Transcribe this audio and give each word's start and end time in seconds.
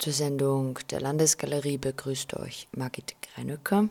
Zur 0.00 0.14
Sendung 0.14 0.78
der 0.88 1.02
Landesgalerie 1.02 1.76
begrüßt 1.76 2.32
euch 2.38 2.68
Margit 2.74 3.16
Greinöcker. 3.20 3.90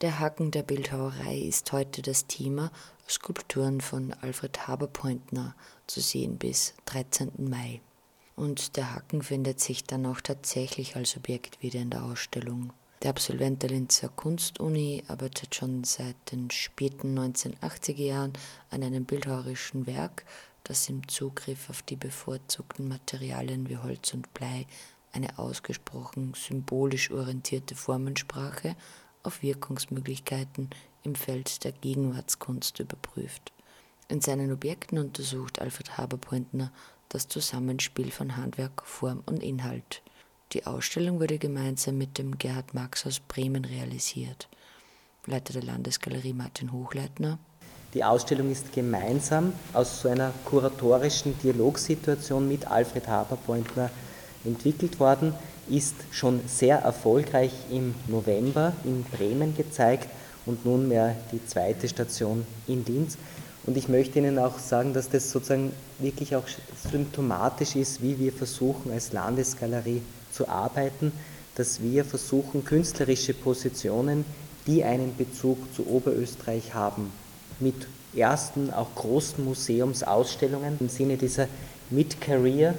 Der 0.00 0.18
Haken 0.18 0.50
der 0.50 0.64
Bildhauerei 0.64 1.38
ist 1.38 1.70
heute 1.70 2.02
das 2.02 2.26
Thema 2.26 2.72
Skulpturen 3.08 3.80
von 3.80 4.12
Alfred 4.22 4.66
Haberpointner 4.66 5.54
zu 5.86 6.00
sehen 6.00 6.36
bis 6.36 6.74
13. 6.86 7.30
Mai. 7.48 7.80
Und 8.34 8.76
der 8.76 8.92
Haken 8.92 9.22
findet 9.22 9.60
sich 9.60 9.84
dann 9.84 10.04
auch 10.04 10.20
tatsächlich 10.20 10.96
als 10.96 11.16
Objekt 11.16 11.62
wieder 11.62 11.78
in 11.78 11.90
der 11.90 12.02
Ausstellung. 12.02 12.72
Der 13.04 13.10
Absolvent 13.10 13.62
der 13.62 13.70
Linzer 13.70 14.08
Kunstuni 14.08 15.04
arbeitet 15.06 15.54
schon 15.54 15.84
seit 15.84 16.16
den 16.32 16.50
späten 16.50 17.16
1980er 17.16 18.02
Jahren 18.02 18.32
an 18.70 18.82
einem 18.82 19.04
bildhauerischen 19.04 19.86
Werk, 19.86 20.24
das 20.64 20.88
im 20.88 21.06
Zugriff 21.06 21.70
auf 21.70 21.82
die 21.82 21.94
bevorzugten 21.94 22.88
Materialien 22.88 23.68
wie 23.68 23.76
Holz 23.76 24.12
und 24.12 24.34
Blei 24.34 24.66
eine 25.12 25.38
ausgesprochen 25.38 26.34
symbolisch 26.34 27.10
orientierte 27.10 27.74
Formensprache 27.74 28.76
auf 29.22 29.42
Wirkungsmöglichkeiten 29.42 30.70
im 31.02 31.14
Feld 31.14 31.64
der 31.64 31.72
Gegenwartskunst 31.72 32.78
überprüft. 32.80 33.52
In 34.08 34.20
seinen 34.20 34.52
Objekten 34.52 34.98
untersucht 34.98 35.60
Alfred 35.60 35.96
Haberpointner 35.96 36.72
das 37.08 37.28
Zusammenspiel 37.28 38.10
von 38.10 38.36
Handwerk, 38.36 38.82
Form 38.84 39.22
und 39.26 39.42
Inhalt. 39.42 40.02
Die 40.52 40.66
Ausstellung 40.66 41.20
wurde 41.20 41.38
gemeinsam 41.38 41.98
mit 41.98 42.18
dem 42.18 42.38
Gerhard 42.38 42.74
Marx 42.74 43.06
aus 43.06 43.20
Bremen 43.20 43.64
realisiert. 43.64 44.48
Leiter 45.26 45.52
der 45.52 45.62
Landesgalerie 45.62 46.32
Martin 46.32 46.72
Hochleitner. 46.72 47.38
Die 47.94 48.04
Ausstellung 48.04 48.50
ist 48.50 48.72
gemeinsam 48.72 49.52
aus 49.72 50.02
so 50.02 50.08
einer 50.08 50.32
kuratorischen 50.44 51.38
Dialogsituation 51.40 52.48
mit 52.48 52.66
Alfred 52.66 53.06
Haberpointner 53.06 53.90
entwickelt 54.44 55.00
worden, 55.00 55.34
ist 55.68 55.94
schon 56.10 56.40
sehr 56.46 56.78
erfolgreich 56.78 57.52
im 57.70 57.94
November 58.08 58.72
in 58.84 59.04
Bremen 59.04 59.56
gezeigt 59.56 60.08
und 60.46 60.64
nunmehr 60.64 61.16
die 61.32 61.44
zweite 61.46 61.88
Station 61.88 62.46
in 62.66 62.84
Linz. 62.84 63.16
Und 63.66 63.76
ich 63.76 63.88
möchte 63.88 64.18
Ihnen 64.18 64.38
auch 64.38 64.58
sagen, 64.58 64.94
dass 64.94 65.10
das 65.10 65.30
sozusagen 65.30 65.72
wirklich 65.98 66.34
auch 66.34 66.44
symptomatisch 66.90 67.76
ist, 67.76 68.02
wie 68.02 68.18
wir 68.18 68.32
versuchen 68.32 68.90
als 68.90 69.12
Landesgalerie 69.12 70.02
zu 70.32 70.48
arbeiten, 70.48 71.12
dass 71.56 71.82
wir 71.82 72.04
versuchen, 72.04 72.64
künstlerische 72.64 73.34
Positionen, 73.34 74.24
die 74.66 74.82
einen 74.82 75.14
Bezug 75.16 75.58
zu 75.74 75.86
Oberösterreich 75.86 76.74
haben, 76.74 77.12
mit 77.58 77.74
ersten, 78.16 78.72
auch 78.72 78.94
großen 78.94 79.44
Museumsausstellungen 79.44 80.78
im 80.80 80.88
Sinne 80.88 81.16
dieser 81.16 81.48
Mid-Career 81.90 82.74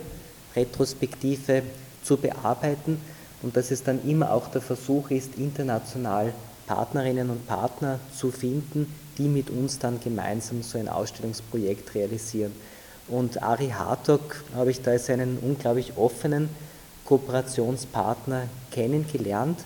Retrospektive 0.55 1.63
zu 2.03 2.17
bearbeiten 2.17 2.99
und 3.41 3.55
dass 3.57 3.71
es 3.71 3.83
dann 3.83 4.07
immer 4.07 4.31
auch 4.31 4.47
der 4.49 4.61
Versuch 4.61 5.11
ist, 5.11 5.35
international 5.35 6.33
Partnerinnen 6.67 7.29
und 7.29 7.47
Partner 7.47 7.99
zu 8.15 8.31
finden, 8.31 8.93
die 9.17 9.27
mit 9.27 9.49
uns 9.49 9.79
dann 9.79 9.99
gemeinsam 9.99 10.63
so 10.63 10.77
ein 10.77 10.87
Ausstellungsprojekt 10.87 11.95
realisieren. 11.95 12.53
Und 13.07 13.43
Ari 13.43 13.69
Hartog 13.69 14.43
habe 14.55 14.71
ich 14.71 14.81
da 14.81 14.91
als 14.91 15.09
einen 15.09 15.37
unglaublich 15.39 15.97
offenen 15.97 16.49
Kooperationspartner 17.05 18.43
kennengelernt 18.71 19.59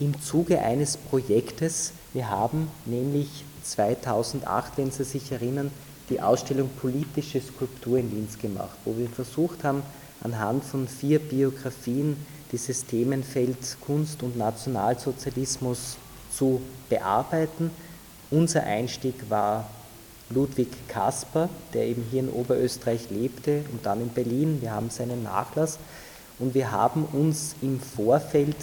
im 0.00 0.20
Zuge 0.20 0.60
eines 0.60 0.96
Projektes. 0.96 1.92
Wir 2.12 2.28
haben 2.28 2.68
nämlich 2.86 3.44
2008, 3.62 4.72
wenn 4.76 4.90
Sie 4.90 5.04
sich 5.04 5.30
erinnern, 5.30 5.70
die 6.10 6.20
Ausstellung 6.20 6.70
Politische 6.80 7.40
Skulptur 7.40 7.98
in 7.98 8.10
Linz 8.10 8.38
gemacht, 8.38 8.76
wo 8.84 8.96
wir 8.96 9.08
versucht 9.08 9.62
haben, 9.62 9.82
anhand 10.22 10.64
von 10.64 10.88
vier 10.88 11.18
Biografien 11.18 12.16
dieses 12.52 12.86
Themenfeld 12.86 13.76
Kunst 13.80 14.22
und 14.22 14.36
Nationalsozialismus 14.36 15.96
zu 16.32 16.60
bearbeiten. 16.88 17.70
Unser 18.30 18.64
Einstieg 18.64 19.14
war 19.28 19.68
Ludwig 20.30 20.68
Kasper, 20.88 21.48
der 21.72 21.86
eben 21.86 22.04
hier 22.10 22.20
in 22.20 22.30
Oberösterreich 22.30 23.10
lebte 23.10 23.64
und 23.72 23.84
dann 23.86 24.00
in 24.02 24.08
Berlin. 24.08 24.60
Wir 24.60 24.72
haben 24.72 24.90
seinen 24.90 25.22
Nachlass 25.22 25.78
und 26.38 26.54
wir 26.54 26.70
haben 26.70 27.04
uns 27.12 27.54
im 27.62 27.80
Vorfeld 27.80 28.56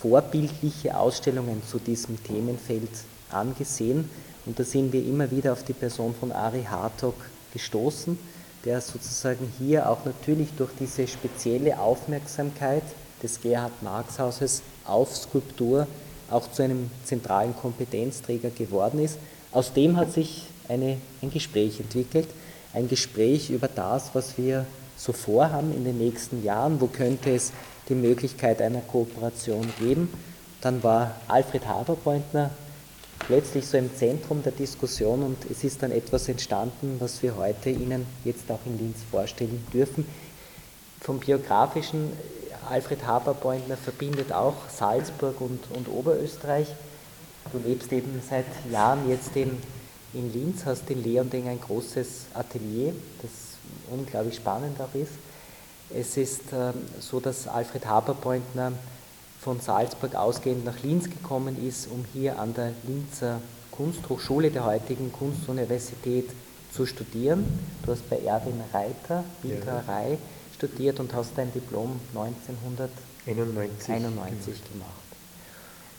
vorbildliche 0.00 0.96
Ausstellungen 0.96 1.62
zu 1.68 1.78
diesem 1.78 2.22
Themenfeld 2.22 2.90
angesehen 3.30 4.08
und 4.46 4.58
da 4.58 4.64
sind 4.64 4.92
wir 4.92 5.04
immer 5.04 5.30
wieder 5.30 5.52
auf 5.52 5.64
die 5.64 5.72
Person 5.72 6.14
von 6.18 6.32
Ari 6.32 6.64
Hartog 6.64 7.14
gestoßen 7.52 8.18
der 8.64 8.80
sozusagen 8.80 9.52
hier 9.58 9.88
auch 9.88 10.04
natürlich 10.04 10.48
durch 10.56 10.70
diese 10.78 11.06
spezielle 11.06 11.78
Aufmerksamkeit 11.78 12.82
des 13.22 13.40
Gerhard 13.40 13.82
Marx 13.82 14.18
Hauses 14.18 14.62
auf 14.84 15.16
Skulptur 15.16 15.86
auch 16.30 16.50
zu 16.50 16.62
einem 16.62 16.90
zentralen 17.04 17.56
Kompetenzträger 17.56 18.50
geworden 18.50 19.00
ist. 19.00 19.18
Aus 19.52 19.72
dem 19.72 19.96
hat 19.96 20.12
sich 20.12 20.46
eine, 20.68 20.98
ein 21.22 21.30
Gespräch 21.30 21.80
entwickelt, 21.80 22.28
ein 22.72 22.88
Gespräch 22.88 23.50
über 23.50 23.68
das, 23.68 24.10
was 24.12 24.38
wir 24.38 24.66
so 24.96 25.12
vorhaben 25.12 25.74
in 25.74 25.84
den 25.84 25.98
nächsten 25.98 26.44
Jahren, 26.44 26.80
wo 26.80 26.86
könnte 26.86 27.34
es 27.34 27.52
die 27.88 27.94
Möglichkeit 27.94 28.62
einer 28.62 28.80
Kooperation 28.80 29.68
geben. 29.80 30.12
Dann 30.60 30.82
war 30.82 31.16
Alfred 31.26 31.66
Haberpointner 31.66 32.50
plötzlich 33.30 33.64
so 33.64 33.78
im 33.78 33.94
Zentrum 33.94 34.42
der 34.42 34.50
Diskussion 34.50 35.22
und 35.22 35.36
es 35.48 35.62
ist 35.62 35.84
dann 35.84 35.92
etwas 35.92 36.28
entstanden, 36.28 36.96
was 36.98 37.22
wir 37.22 37.36
heute 37.36 37.70
Ihnen 37.70 38.04
jetzt 38.24 38.50
auch 38.50 38.58
in 38.66 38.76
Linz 38.76 38.96
vorstellen 39.08 39.64
dürfen. 39.72 40.04
Vom 41.00 41.20
biografischen, 41.20 42.10
Alfred 42.68 43.06
Haberbeutner 43.06 43.76
verbindet 43.76 44.32
auch 44.32 44.56
Salzburg 44.68 45.40
und, 45.40 45.60
und 45.70 45.86
Oberösterreich. 45.88 46.66
Du 47.52 47.58
lebst 47.58 47.92
eben 47.92 48.20
seit 48.28 48.46
Jahren 48.68 49.08
jetzt 49.08 49.36
in, 49.36 49.58
in 50.12 50.32
Linz, 50.32 50.66
hast 50.66 50.90
in 50.90 51.04
Leonding 51.04 51.46
ein 51.46 51.60
großes 51.60 52.24
Atelier, 52.34 52.92
das 53.22 53.30
unglaublich 53.96 54.34
spannend 54.34 54.80
auch 54.80 54.92
ist. 54.96 55.12
Es 55.96 56.16
ist 56.16 56.52
äh, 56.52 56.72
so, 56.98 57.20
dass 57.20 57.46
Alfred 57.46 57.86
Haberbeutner 57.86 58.72
von 59.40 59.60
Salzburg 59.60 60.14
ausgehend 60.14 60.64
nach 60.64 60.82
Linz 60.82 61.08
gekommen 61.08 61.56
ist, 61.66 61.88
um 61.90 62.04
hier 62.12 62.38
an 62.38 62.54
der 62.54 62.72
Linzer 62.86 63.40
Kunsthochschule 63.70 64.50
der 64.50 64.66
heutigen 64.66 65.10
Kunstuniversität 65.12 66.28
zu 66.72 66.84
studieren. 66.84 67.46
Du 67.84 67.92
hast 67.92 68.10
bei 68.10 68.18
Erwin 68.18 68.60
Reiter 68.72 69.24
Bildhauerei 69.42 70.10
ja. 70.10 70.18
studiert 70.54 71.00
und 71.00 71.14
hast 71.14 71.30
dein 71.36 71.50
Diplom 71.52 71.98
1991 72.14 74.60
gemacht. 74.70 74.90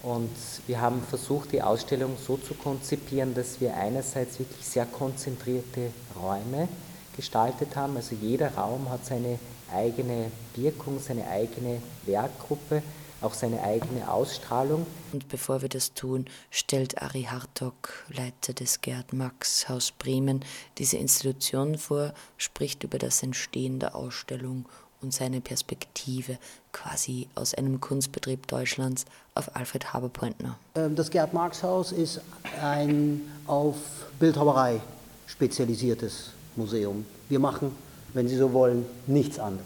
Und 0.03 0.30
wir 0.68 0.81
haben 0.81 1.01
versucht, 1.01 1.51
die 1.51 1.63
Ausstellung 1.63 2.16
so 2.25 2.38
zu 2.38 2.53
konzipieren, 2.53 3.34
dass 3.34 3.59
wir 3.59 3.75
einerseits 3.75 4.40
wirklich 4.40 4.66
sehr 4.66 4.85
konzentrierte 4.85 5.90
Räume 6.19 6.69
gestaltet 7.16 7.75
haben. 7.75 7.97
Also 7.97 8.16
jeder 8.19 8.56
Raum 8.56 8.90
hat 8.90 9.06
seine 9.06 9.38
eigene 9.74 10.31
Wirkung, 10.56 11.00
seine 11.00 11.28
eigene 11.28 11.81
Werkgruppe 12.06 12.84
auch 13.21 13.33
seine 13.33 13.63
eigene 13.63 14.11
Ausstrahlung. 14.11 14.85
Und 15.13 15.29
bevor 15.29 15.61
wir 15.61 15.69
das 15.69 15.93
tun, 15.93 16.25
stellt 16.49 17.01
Ari 17.01 17.23
Hartog, 17.23 18.05
Leiter 18.09 18.53
des 18.53 18.81
Gerd 18.81 19.13
Max 19.13 19.69
Haus 19.69 19.91
Bremen, 19.91 20.43
diese 20.77 20.97
Institution 20.97 21.77
vor, 21.77 22.13
spricht 22.37 22.83
über 22.83 22.97
das 22.97 23.23
Entstehen 23.23 23.79
der 23.79 23.95
Ausstellung 23.95 24.65
und 25.01 25.13
seine 25.13 25.41
Perspektive 25.41 26.37
quasi 26.71 27.27
aus 27.35 27.53
einem 27.53 27.81
Kunstbetrieb 27.81 28.47
Deutschlands 28.47 29.05
auf 29.35 29.55
Alfred 29.55 29.93
Haberpointner. 29.93 30.57
Ähm, 30.75 30.95
das 30.95 31.09
Gerd 31.09 31.33
Marx 31.33 31.63
Haus 31.63 31.91
ist 31.91 32.21
ein 32.61 33.21
auf 33.47 33.75
Bildhauerei 34.19 34.79
spezialisiertes 35.27 36.31
Museum. 36.55 37.05
Wir 37.29 37.39
machen, 37.39 37.75
wenn 38.13 38.27
Sie 38.27 38.35
so 38.35 38.53
wollen, 38.53 38.85
nichts 39.07 39.39
anderes. 39.39 39.65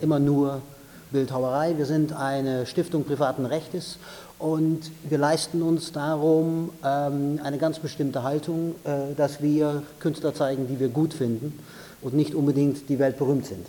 Immer 0.00 0.18
nur 0.18 0.62
Bildhauerei. 1.10 1.76
Wir 1.78 1.86
sind 1.86 2.12
eine 2.12 2.66
Stiftung 2.66 3.04
privaten 3.04 3.46
Rechtes 3.46 3.98
und 4.38 4.90
wir 5.08 5.18
leisten 5.18 5.62
uns 5.62 5.92
darum 5.92 6.70
ähm, 6.84 7.40
eine 7.42 7.58
ganz 7.58 7.78
bestimmte 7.78 8.22
Haltung, 8.22 8.74
äh, 8.84 9.14
dass 9.16 9.42
wir 9.42 9.82
Künstler 10.00 10.34
zeigen, 10.34 10.68
die 10.68 10.78
wir 10.78 10.88
gut 10.88 11.14
finden 11.14 11.58
und 12.02 12.14
nicht 12.14 12.34
unbedingt 12.34 12.88
die 12.88 12.98
weltberühmt 12.98 13.46
sind. 13.46 13.66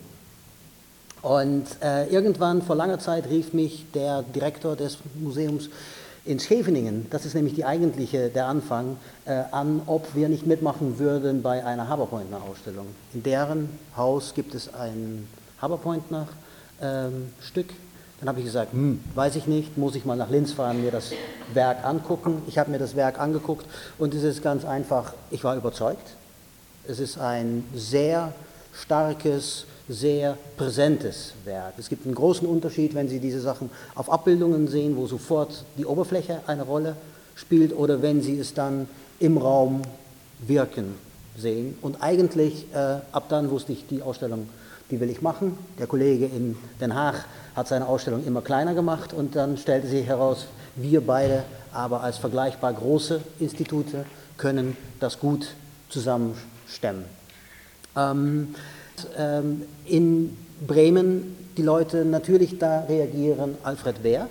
Und 1.21 1.65
äh, 1.81 2.07
irgendwann 2.07 2.61
vor 2.61 2.75
langer 2.75 2.99
Zeit 2.99 3.29
rief 3.29 3.53
mich 3.53 3.85
der 3.93 4.23
Direktor 4.23 4.75
des 4.75 4.97
Museums 5.15 5.69
in 6.25 6.39
Scheveningen, 6.39 7.07
das 7.09 7.25
ist 7.25 7.33
nämlich 7.33 7.55
die 7.55 7.65
eigentliche, 7.65 8.29
der 8.29 8.47
Anfang, 8.47 8.97
äh, 9.25 9.41
an, 9.51 9.81
ob 9.85 10.13
wir 10.15 10.29
nicht 10.29 10.45
mitmachen 10.45 10.99
würden 10.99 11.41
bei 11.41 11.65
einer 11.65 11.87
Haberpointner-Ausstellung. 11.87 12.87
In 13.13 13.23
deren 13.23 13.69
Haus 13.95 14.33
gibt 14.35 14.53
es 14.53 14.73
ein 14.73 15.27
Haberpointner 15.61 16.27
ähm, 16.81 17.29
Stück. 17.41 17.67
Dann 18.19 18.29
habe 18.29 18.39
ich 18.39 18.45
gesagt, 18.45 18.73
hm, 18.73 19.01
weiß 19.15 19.37
ich 19.37 19.47
nicht, 19.47 19.77
muss 19.77 19.95
ich 19.95 20.05
mal 20.05 20.17
nach 20.17 20.29
Linz 20.29 20.51
fahren, 20.51 20.81
mir 20.83 20.91
das 20.91 21.11
Werk 21.53 21.85
angucken. 21.85 22.41
Ich 22.47 22.57
habe 22.57 22.69
mir 22.69 22.79
das 22.79 22.95
Werk 22.95 23.19
angeguckt 23.19 23.65
und 23.97 24.13
es 24.13 24.23
ist 24.23 24.43
ganz 24.43 24.65
einfach, 24.65 25.13
ich 25.31 25.43
war 25.43 25.55
überzeugt. 25.55 26.15
Es 26.85 26.99
ist 26.99 27.17
ein 27.17 27.63
sehr 27.73 28.33
starkes, 28.73 29.65
sehr 29.87 30.37
präsentes 30.57 31.33
Werk. 31.45 31.73
Es 31.77 31.87
gibt 31.87 32.05
einen 32.05 32.15
großen 32.15 32.47
Unterschied, 32.47 32.93
wenn 32.93 33.07
Sie 33.07 33.19
diese 33.19 33.39
Sachen 33.39 33.69
auf 33.95 34.11
Abbildungen 34.11 34.67
sehen, 34.67 34.97
wo 34.97 35.07
sofort 35.07 35.63
die 35.77 35.85
Oberfläche 35.85 36.41
eine 36.45 36.63
Rolle 36.63 36.95
spielt, 37.35 37.75
oder 37.75 38.01
wenn 38.01 38.21
Sie 38.21 38.37
es 38.37 38.53
dann 38.53 38.87
im 39.19 39.37
Raum 39.37 39.81
wirken 40.39 40.95
sehen. 41.37 41.77
Und 41.81 42.01
eigentlich, 42.01 42.65
äh, 42.73 42.97
ab 43.11 43.25
dann 43.29 43.49
wusste 43.49 43.71
ich, 43.71 43.87
die 43.87 44.01
Ausstellung, 44.01 44.49
die 44.91 44.99
will 44.99 45.09
ich 45.09 45.21
machen. 45.21 45.57
Der 45.77 45.87
Kollege 45.87 46.25
in 46.25 46.57
Den 46.81 46.95
Haag 46.95 47.25
hat 47.55 47.67
seine 47.67 47.87
Ausstellung 47.87 48.25
immer 48.25 48.41
kleiner 48.41 48.73
gemacht 48.73 49.13
und 49.13 49.35
dann 49.35 49.57
stellte 49.57 49.87
sich 49.87 50.05
heraus, 50.05 50.47
wir 50.75 51.01
beide 51.01 51.43
aber 51.71 52.01
als 52.01 52.17
vergleichbar 52.17 52.73
große 52.73 53.21
Institute 53.39 54.05
können 54.37 54.77
das 54.99 55.19
gut 55.19 55.47
zusammenstemmen. 55.89 57.05
Ähm, 57.95 58.55
ähm, 59.17 59.63
in 59.85 60.37
Bremen 60.65 61.35
die 61.57 61.61
Leute 61.61 62.05
natürlich 62.05 62.57
da 62.57 62.81
reagieren, 62.81 63.57
Alfred 63.63 64.03
Wehr. 64.03 64.27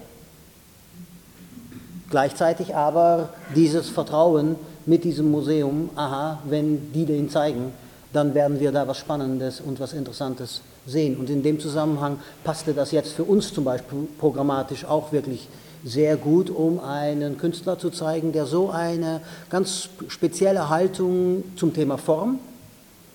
Gleichzeitig 2.11 2.75
aber 2.75 3.31
dieses 3.55 3.91
Vertrauen 3.91 4.57
mit 4.87 5.05
diesem 5.05 5.31
Museum, 5.31 5.91
aha, 5.95 6.39
wenn 6.49 6.93
die 6.93 7.05
den 7.05 7.29
zeigen, 7.29 7.73
dann 8.13 8.35
werden 8.35 8.61
wir 8.61 8.73
da 8.73 8.89
was 8.89 8.99
Spannendes 8.99 9.61
und 9.61 9.81
was 9.81 9.93
Interessantes 9.93 10.63
sehen. 10.87 11.17
Und 11.17 11.31
in 11.31 11.43
dem 11.43 11.61
Zusammenhang 11.61 12.19
passte 12.45 12.73
das 12.73 12.91
jetzt 12.91 13.13
für 13.13 13.25
uns 13.25 13.53
zum 13.53 13.65
Beispiel 13.65 14.09
programmatisch 14.19 14.85
auch 14.85 15.13
wirklich 15.13 15.49
sehr 15.85 16.17
gut, 16.17 16.51
um 16.51 16.81
einen 16.81 17.39
Künstler 17.39 17.79
zu 17.79 17.91
zeigen, 17.91 18.33
der 18.33 18.47
so 18.47 18.71
eine 18.71 19.21
ganz 19.51 19.89
spezielle 20.09 20.69
Haltung 20.69 21.45
zum 21.57 21.73
Thema 21.73 21.99
Form, 21.99 22.39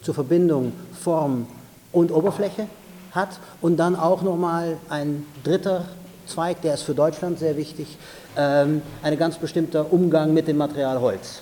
zur 0.01 0.13
Verbindung 0.13 0.74
Form 0.94 1.48
und 1.92 2.12
Oberfläche 2.12 2.68
hat 3.12 3.39
und 3.62 3.78
dann 3.78 3.96
auch 3.96 4.22
nochmal 4.22 4.78
ein 4.89 5.25
dritter 5.44 5.86
Zweig, 6.25 6.62
der 6.62 6.75
ist 6.75 6.84
für 6.84 6.96
Deutschland 6.96 7.38
sehr 7.38 7.57
wichtig, 7.57 7.98
ähm, 8.38 8.81
ein 9.01 9.18
ganz 9.18 9.38
bestimmter 9.38 9.92
Umgang 9.92 10.34
mit 10.34 10.48
dem 10.48 10.57
Material 10.57 11.01
Holz. 11.01 11.42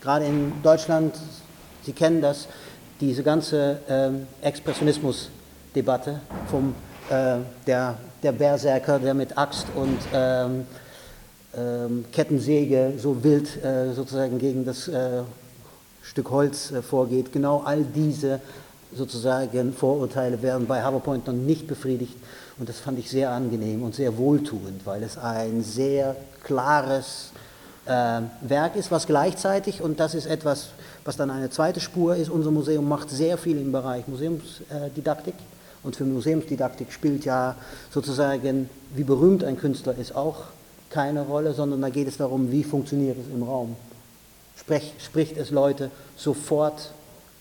Gerade 0.00 0.24
in 0.24 0.52
Deutschland, 0.62 1.14
Sie 1.82 1.92
kennen 1.92 2.22
das, 2.22 2.48
diese 3.08 3.22
ganze 3.22 3.78
ähm, 3.86 4.26
Expressionismus-Debatte 4.40 6.20
vom 6.50 6.74
äh, 7.10 7.36
der, 7.66 7.98
der 8.22 8.32
Berserker, 8.32 8.98
der 8.98 9.12
mit 9.12 9.36
Axt 9.36 9.66
und 9.74 9.98
ähm, 10.14 10.66
ähm, 11.54 12.04
Kettensäge 12.10 12.94
so 12.98 13.22
wild 13.22 13.62
äh, 13.62 13.92
sozusagen 13.92 14.38
gegen 14.38 14.64
das 14.64 14.88
äh, 14.88 15.22
Stück 16.02 16.30
Holz 16.30 16.70
äh, 16.70 16.80
vorgeht. 16.80 17.30
Genau 17.30 17.62
all 17.64 17.84
diese 17.84 18.40
sozusagen 18.96 19.74
Vorurteile 19.74 20.40
werden 20.40 20.66
bei 20.66 20.82
Haberpoint 20.82 21.26
noch 21.26 21.34
nicht 21.34 21.66
befriedigt. 21.66 22.16
Und 22.58 22.70
das 22.70 22.78
fand 22.78 22.98
ich 22.98 23.10
sehr 23.10 23.30
angenehm 23.30 23.82
und 23.82 23.94
sehr 23.94 24.16
wohltuend, 24.16 24.86
weil 24.86 25.02
es 25.02 25.18
ein 25.18 25.62
sehr 25.62 26.16
klares 26.42 27.32
äh, 27.34 27.53
Werk 27.86 28.76
ist, 28.76 28.90
was 28.90 29.06
gleichzeitig, 29.06 29.82
und 29.82 30.00
das 30.00 30.14
ist 30.14 30.26
etwas, 30.26 30.68
was 31.04 31.16
dann 31.16 31.30
eine 31.30 31.50
zweite 31.50 31.80
Spur 31.80 32.16
ist, 32.16 32.30
unser 32.30 32.50
Museum 32.50 32.88
macht 32.88 33.10
sehr 33.10 33.36
viel 33.36 33.58
im 33.58 33.72
Bereich 33.72 34.08
Museumsdidaktik. 34.08 35.34
Und 35.82 35.96
für 35.96 36.04
Museumsdidaktik 36.04 36.90
spielt 36.92 37.26
ja 37.26 37.56
sozusagen, 37.90 38.70
wie 38.94 39.04
berühmt 39.04 39.44
ein 39.44 39.58
Künstler 39.58 39.96
ist, 39.98 40.16
auch 40.16 40.44
keine 40.88 41.22
Rolle, 41.22 41.52
sondern 41.52 41.82
da 41.82 41.90
geht 41.90 42.08
es 42.08 42.16
darum, 42.16 42.50
wie 42.50 42.64
funktioniert 42.64 43.18
es 43.18 43.32
im 43.32 43.42
Raum. 43.42 43.76
Sprech, 44.56 44.94
spricht 44.98 45.36
es 45.36 45.50
Leute 45.50 45.90
sofort 46.16 46.92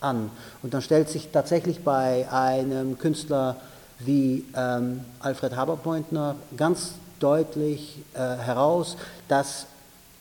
an. 0.01 0.29
Und 0.61 0.73
dann 0.73 0.81
stellt 0.81 1.09
sich 1.09 1.29
tatsächlich 1.31 1.83
bei 1.83 2.27
einem 2.29 2.97
Künstler 2.97 3.55
wie 3.99 4.43
ähm, 4.57 5.05
Alfred 5.19 5.55
Haberpointner 5.55 6.35
ganz 6.57 6.95
deutlich 7.19 7.99
äh, 8.13 8.17
heraus, 8.19 8.97
dass 9.29 9.67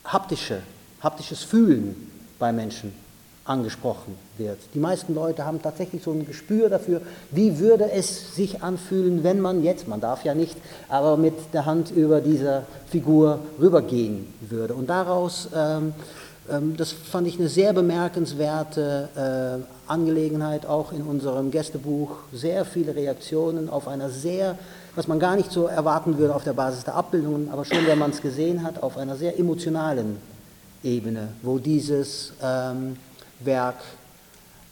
haptische, 0.05 0.61
haptisches 1.01 1.43
Fühlen 1.43 1.95
bei 2.39 2.53
Menschen 2.53 2.93
angesprochen 3.45 4.17
wird. 4.39 4.59
Die 4.75 4.79
meisten 4.79 5.15
Leute 5.15 5.45
haben 5.45 5.61
tatsächlich 5.61 6.03
so 6.03 6.13
ein 6.13 6.25
Gespür 6.27 6.69
dafür, 6.69 7.01
wie 7.33 7.59
würde 7.59 7.91
es 7.91 8.37
sich 8.37 8.63
anfühlen, 8.63 9.25
wenn 9.25 9.41
man 9.41 9.65
jetzt, 9.65 9.89
man 9.89 10.01
darf 10.01 10.25
ja 10.25 10.35
nicht, 10.35 10.57
aber 10.89 11.17
mit 11.17 11.35
der 11.53 11.67
Hand 11.67 11.91
über 11.91 12.21
diese 12.21 12.65
Figur 12.89 13.41
rübergehen 13.61 14.33
würde. 14.41 14.75
Und 14.75 14.89
daraus 14.89 15.49
ähm, 15.55 15.93
das 16.49 16.91
fand 16.93 17.29
ich 17.29 17.39
eine 17.39 17.49
sehr 17.49 17.73
bemerkenswerte 17.73 19.63
äh, 19.65 19.91
Angelegenheit, 19.91 20.67
auch 20.67 20.93
in 20.93 21.03
unserem 21.03 21.51
Gästebuch. 21.51 22.17
Sehr 22.33 22.65
viele 22.65 22.97
Reaktionen 22.97 23.71
auf 23.71 23.87
einer 23.87 24.11
sehr, 24.11 24.59
was 24.97 25.07
man 25.07 25.21
gar 25.21 25.37
nicht 25.37 25.53
so 25.53 25.67
erwarten 25.67 26.19
würde 26.19 26.35
auf 26.35 26.43
der 26.43 26.53
Basis 26.53 26.85
der 26.85 26.97
Abbildungen, 26.97 27.49
aber 27.51 27.65
schon, 27.65 27.87
wenn 27.87 27.99
man 27.99 28.11
es 28.11 28.21
gesehen 28.21 28.65
hat, 28.65 28.83
auf 28.83 28.97
einer 28.97 29.17
sehr 29.17 29.39
emotionalen 29.39 30.17
Ebene, 30.83 31.29
wo 31.43 31.59
dieses 31.59 32.33
ähm, 32.43 32.97
Werk 33.41 33.77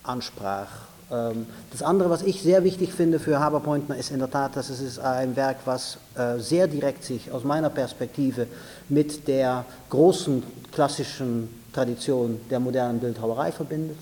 ansprach. 0.02 0.69
Ähm, 1.12 1.46
das 1.70 1.82
andere, 1.82 2.11
was 2.11 2.22
ich 2.22 2.43
sehr 2.43 2.64
wichtig 2.64 2.93
finde 2.93 3.20
für 3.20 3.38
Haberpointner, 3.38 3.96
ist 3.96 4.11
in 4.11 4.19
der 4.19 4.31
Tat, 4.31 4.56
dass 4.56 4.70
es 4.70 4.81
ist 4.81 4.99
ein 4.99 5.37
Werk, 5.37 5.58
was 5.67 5.99
äh, 6.17 6.38
sehr 6.38 6.67
direkt 6.67 7.05
sich 7.05 7.31
aus 7.31 7.44
meiner 7.44 7.70
Perspektive 7.70 8.49
mit 8.88 9.28
der 9.28 9.64
großen 9.88 10.43
klassischen 10.72 11.60
Tradition 11.72 12.40
der 12.50 12.61
modernen 12.61 13.00
Bildhauerei 13.00 13.52
verbindet. 13.52 13.99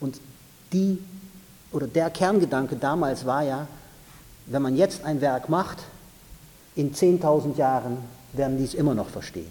Und 0.00 0.20
die 0.72 0.98
oder 1.72 1.86
der 1.86 2.10
Kerngedanke 2.10 2.76
damals 2.76 3.26
war 3.26 3.42
ja, 3.42 3.66
wenn 4.46 4.62
man 4.62 4.76
jetzt 4.76 5.04
ein 5.04 5.20
Werk 5.20 5.48
macht, 5.48 5.78
in 6.74 6.94
10.000 6.94 7.56
Jahren 7.56 7.98
werden 8.32 8.58
die 8.58 8.64
es 8.64 8.74
immer 8.74 8.94
noch 8.94 9.08
verstehen. 9.08 9.50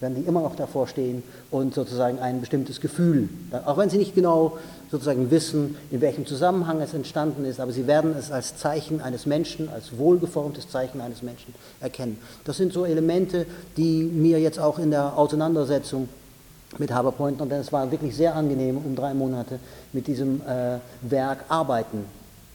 Werden 0.00 0.16
die 0.16 0.22
immer 0.22 0.40
noch 0.40 0.56
davor 0.56 0.86
stehen 0.86 1.22
und 1.50 1.74
sozusagen 1.74 2.18
ein 2.18 2.40
bestimmtes 2.40 2.80
Gefühl, 2.80 3.28
auch 3.64 3.76
wenn 3.76 3.90
sie 3.90 3.98
nicht 3.98 4.14
genau 4.14 4.58
sozusagen 4.90 5.30
wissen, 5.30 5.76
in 5.90 6.00
welchem 6.00 6.26
Zusammenhang 6.26 6.80
es 6.80 6.94
entstanden 6.94 7.44
ist, 7.44 7.60
aber 7.60 7.72
sie 7.72 7.86
werden 7.86 8.14
es 8.18 8.30
als 8.30 8.56
Zeichen 8.56 9.00
eines 9.00 9.26
Menschen, 9.26 9.68
als 9.68 9.96
wohlgeformtes 9.96 10.68
Zeichen 10.68 11.00
eines 11.00 11.22
Menschen 11.22 11.54
erkennen. 11.80 12.18
Das 12.44 12.56
sind 12.56 12.72
so 12.72 12.84
Elemente, 12.84 13.46
die 13.76 14.02
mir 14.04 14.40
jetzt 14.40 14.58
auch 14.58 14.78
in 14.78 14.90
der 14.90 15.16
Auseinandersetzung 15.16 16.08
mit 16.78 16.92
Haberpoint 16.92 17.40
und 17.40 17.52
es 17.52 17.72
war 17.72 17.90
wirklich 17.90 18.16
sehr 18.16 18.34
angenehm, 18.34 18.78
um 18.78 18.96
drei 18.96 19.14
Monate 19.14 19.58
mit 19.92 20.06
diesem 20.06 20.40
äh, 20.42 20.78
Werk 21.02 21.44
arbeiten 21.48 22.04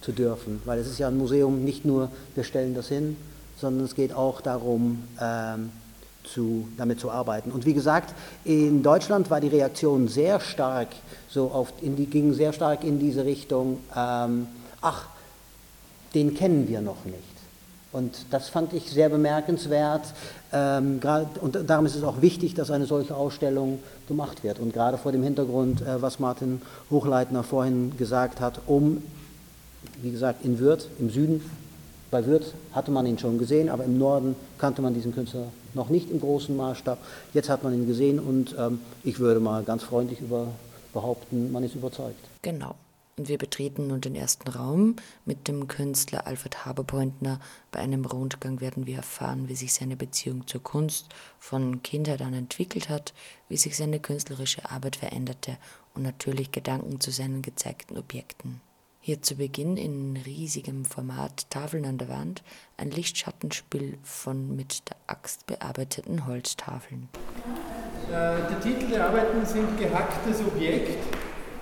zu 0.02 0.12
dürfen, 0.12 0.62
weil 0.66 0.80
es 0.80 0.88
ist 0.88 1.00
ja 1.00 1.08
ein 1.08 1.18
Museum, 1.18 1.64
nicht 1.64 1.86
nur 1.86 2.10
wir 2.36 2.44
stellen 2.44 2.74
das 2.74 2.88
hin, 2.88 3.18
sondern 3.58 3.86
es 3.86 3.96
geht 3.96 4.14
auch 4.14 4.42
darum, 4.42 5.04
ähm, 5.22 5.72
zu, 6.24 6.68
damit 6.78 7.00
zu 7.00 7.12
arbeiten. 7.12 7.52
Und 7.52 7.66
wie 7.66 7.74
gesagt, 7.74 8.14
in 8.44 8.84
Deutschland 8.84 9.30
war 9.30 9.42
die 9.42 9.48
Reaktion 9.48 10.08
sehr 10.08 10.40
stark, 10.40 10.90
so 11.30 11.50
auf, 11.52 11.74
die, 11.82 12.06
ging 12.06 12.34
sehr 12.34 12.54
stark 12.54 12.84
in 12.84 13.00
diese 13.00 13.26
Richtung, 13.26 13.80
ähm, 13.96 14.48
ach, 14.82 15.08
den 16.14 16.34
kennen 16.34 16.68
wir 16.68 16.82
noch 16.82 17.06
nicht. 17.06 17.29
Und 17.92 18.26
das 18.30 18.50
fand 18.50 18.74
ich 18.74 18.90
sehr 18.90 19.10
bemerkenswert. 19.10 20.14
Ähm, 20.54 21.00
und 21.42 21.58
darum 21.68 21.86
ist 21.86 21.96
es 21.96 22.04
auch 22.04 22.22
wichtig, 22.22 22.54
dass 22.54 22.70
eine 22.72 22.86
solche 22.86 23.16
Ausstellung 23.16 23.80
gemacht 24.08 24.44
wird. 24.44 24.60
Und 24.60 24.74
gerade 24.74 24.98
vor 24.98 25.12
dem 25.12 25.24
Hintergrund, 25.24 25.82
äh, 25.82 26.02
was 26.02 26.20
Martin 26.20 26.62
Hochleitner 26.92 27.44
vorhin 27.44 27.98
gesagt 27.98 28.40
hat, 28.40 28.62
um, 28.68 29.04
wie 30.02 30.12
gesagt, 30.12 30.46
in 30.46 30.60
Würth, 30.60 30.88
im 31.00 31.10
Süden, 31.10 31.42
bei 32.12 32.26
Würth 32.26 32.54
hatte 32.74 32.92
man 32.92 33.06
ihn 33.06 33.18
schon 33.18 33.38
gesehen, 33.38 33.70
aber 33.70 33.84
im 33.84 33.98
Norden 33.98 34.36
kannte 34.58 34.82
man 34.82 34.94
diesen 34.94 35.14
Künstler 35.14 35.46
noch 35.76 35.90
nicht 35.90 36.10
im 36.10 36.20
großen 36.20 36.56
Maßstab. 36.56 36.98
Jetzt 37.34 37.50
hat 37.50 37.64
man 37.64 37.74
ihn 37.74 37.86
gesehen 37.86 38.20
und 38.20 38.56
ähm, 38.58 38.80
ich 39.04 39.20
würde 39.20 39.40
mal 39.40 39.64
ganz 39.64 39.84
freundlich 39.84 40.20
über, 40.20 40.48
behaupten, 40.94 41.52
man 41.52 41.64
ist 41.64 41.76
überzeugt. 41.76 42.20
Genau. 42.42 42.74
Und 43.20 43.28
wir 43.28 43.38
betreten 43.38 43.88
nun 43.88 44.00
den 44.00 44.16
ersten 44.16 44.48
Raum 44.48 44.96
mit 45.26 45.50
dem 45.50 45.68
Künstler 45.68 46.26
Alfred 46.26 46.66
Haberpointner. 46.66 47.42
Bei 47.70 47.80
einem 47.80 48.06
Rundgang 48.06 48.62
werden 48.62 48.88
wir 48.88 48.96
erfahren, 48.96 49.50
wie 49.50 49.58
sich 49.58 49.74
seine 49.74 49.98
Beziehung 49.98 50.48
zur 50.48 50.64
Kunst 50.64 51.08
von 51.38 51.84
Kindheit 51.84 52.22
an 52.22 52.34
entwickelt 52.34 52.88
hat, 52.88 53.14
wie 53.50 53.58
sich 53.58 53.76
seine 53.76 54.00
künstlerische 54.00 54.72
Arbeit 54.72 54.96
veränderte 54.96 55.58
und 55.94 56.04
natürlich 56.04 56.54
Gedanken 56.54 57.02
zu 57.02 57.12
seinen 57.12 57.42
gezeigten 57.42 57.98
Objekten. 57.98 58.62
Hier 59.02 59.22
zu 59.22 59.36
Beginn 59.36 59.76
in 59.76 60.16
riesigem 60.16 60.86
Format 60.86 61.50
Tafeln 61.50 61.84
an 61.84 61.98
der 61.98 62.08
Wand, 62.08 62.42
ein 62.78 62.90
Lichtschattenspiel 62.90 63.98
von 64.02 64.56
mit 64.56 64.90
der 64.90 64.96
Axt 65.08 65.46
bearbeiteten 65.46 66.26
Holztafeln. 66.26 67.10
Äh, 68.08 68.12
der 68.12 68.62
Titel 68.62 68.88
der 68.88 69.08
Arbeiten 69.08 69.46
sind 69.46 69.78
Gehacktes 69.78 70.40
Objekt 70.40 70.98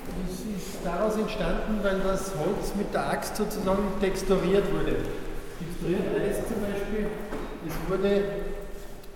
das 0.08 0.47
daraus 0.84 1.16
entstanden, 1.18 1.80
weil 1.84 2.00
das 2.00 2.32
Holz 2.36 2.74
mit 2.76 2.94
der 2.94 3.10
Axt 3.10 3.36
sozusagen 3.36 3.84
texturiert 4.02 4.64
wurde. 4.72 4.96
Texturiert 5.60 6.04
heißt 6.20 6.48
zum 6.48 6.62
Beispiel, 6.62 7.08
es 7.68 7.90
wurde 7.90 8.22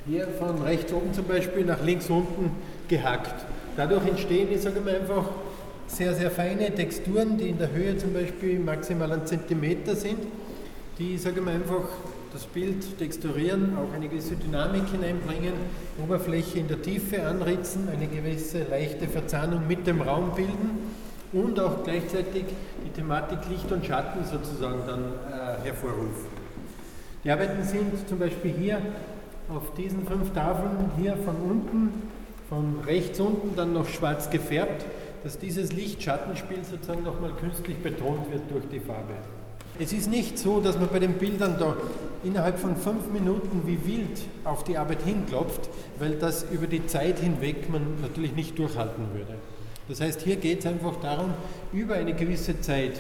hier 0.08 0.28
von 0.40 0.62
rechts 0.62 0.92
oben 0.92 1.14
zum 1.14 1.26
Beispiel 1.26 1.66
nach 1.66 1.82
links 1.84 2.10
unten 2.10 2.52
gehackt. 2.88 3.46
Dadurch 3.78 4.06
entstehen, 4.08 4.50
ich 4.52 4.62
sage 4.62 4.82
mal 4.82 4.96
einfach, 4.96 5.26
sehr, 5.88 6.14
sehr 6.14 6.32
feine 6.32 6.74
Texturen, 6.74 7.38
die 7.38 7.50
in 7.50 7.58
der 7.58 7.72
Höhe 7.72 7.98
zum 7.98 8.14
Beispiel 8.14 8.60
maximal 8.60 9.12
einen 9.12 9.26
Zentimeter 9.26 9.96
sind, 9.96 10.20
die, 10.98 11.18
sage 11.18 11.40
ich 11.40 11.46
mal, 11.46 11.56
einfach 11.56 11.84
das 12.34 12.46
Bild 12.46 12.98
texturieren, 12.98 13.78
auch 13.78 13.94
eine 13.94 14.08
gewisse 14.08 14.36
Dynamik 14.36 14.88
hineinbringen, 14.90 15.54
Oberfläche 16.02 16.60
in 16.60 16.70
der 16.70 16.82
Tiefe 16.82 17.24
anritzen, 17.24 17.90
eine 17.92 18.08
gewisse 18.08 18.64
leichte 18.70 19.08
Verzahnung 19.08 19.68
mit 19.68 19.86
dem 19.86 20.02
Raum 20.02 20.32
bilden 20.34 20.91
und 21.34 21.60
auch 21.60 21.84
gleichzeitig 21.84 22.46
die 22.86 22.90
Thematik 22.90 23.40
Licht 23.50 23.72
und 23.72 23.86
Schatten 23.86 24.24
sozusagen 24.26 24.82
dann 24.86 25.04
äh, 25.04 25.66
hervorrufen. 25.66 26.42
Die 27.24 27.32
Arbeiten 27.32 27.64
sind 27.64 28.08
zum 28.08 28.20
Beispiel 28.20 28.52
hier 28.52 28.82
auf 29.50 29.74
diesen 29.76 30.06
fünf 30.06 30.34
Tafeln 30.34 30.92
hier 30.98 31.16
von 31.18 31.36
unten, 31.36 32.10
von 32.50 32.80
rechts 32.86 33.20
unten 33.20 33.56
dann 33.56 33.74
noch 33.74 33.88
schwarz 33.88 34.30
gefärbt, 34.30 34.86
dass 35.24 35.38
dieses 35.38 35.72
Licht-Schattenspiel 35.72 36.64
sozusagen 36.64 37.04
nochmal 37.04 37.32
künstlich 37.40 37.78
betont 37.78 38.32
wird 38.32 38.50
durch 38.50 38.64
die 38.72 38.80
Farbe. 38.80 39.14
Es 39.80 39.94
ist 39.94 40.10
nicht 40.10 40.38
so, 40.38 40.60
dass 40.60 40.78
man 40.78 40.90
bei 40.90 41.00
den 41.00 41.14
Bildern 41.14 41.56
da 41.60 41.76
innerhalb 42.24 42.60
von 42.60 42.76
fünf 42.76 43.08
Minuten 43.12 43.62
wie 43.66 43.86
wild 43.86 44.22
auf 44.44 44.64
die 44.64 44.78
Arbeit 44.78 45.04
hinklopft, 45.04 45.70
weil 46.00 46.16
das 46.16 46.46
über 46.52 46.68
die 46.68 46.86
Zeit 46.88 47.20
hinweg 47.20 47.70
man 47.70 48.02
natürlich 48.02 48.36
nicht 48.36 48.58
durchhalten 48.60 49.06
würde. 49.14 49.36
Das 49.92 50.00
heißt, 50.00 50.22
hier 50.22 50.38
geht 50.38 50.60
es 50.60 50.66
einfach 50.66 50.96
darum, 51.02 51.34
über 51.74 51.96
eine 51.96 52.14
gewisse 52.14 52.62
Zeit 52.62 52.94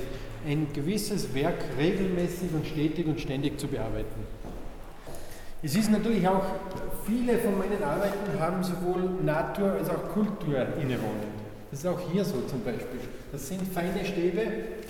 ein 0.45 0.67
gewisses 0.73 1.33
Werk 1.33 1.63
regelmäßig 1.79 2.49
und 2.53 2.67
stetig 2.67 3.07
und 3.07 3.21
ständig 3.21 3.57
zu 3.57 3.67
bearbeiten. 3.67 4.25
Es 5.63 5.73
ist 5.73 5.89
natürlich 5.89 6.27
auch, 6.27 6.43
viele 7.05 7.37
von 7.37 7.57
meinen 7.57 7.81
Arbeiten 7.81 8.37
haben 8.37 8.61
sowohl 8.61 9.09
Natur 9.23 9.71
als 9.71 9.89
auch 9.89 10.09
Kultur 10.09 10.57
innewohnend. 10.81 11.31
Das 11.69 11.79
ist 11.79 11.85
auch 11.85 12.01
hier 12.11 12.25
so 12.25 12.41
zum 12.41 12.61
Beispiel. 12.61 12.99
Das 13.31 13.47
sind 13.47 13.61
feine 13.73 14.03
Stäbe, 14.03 14.41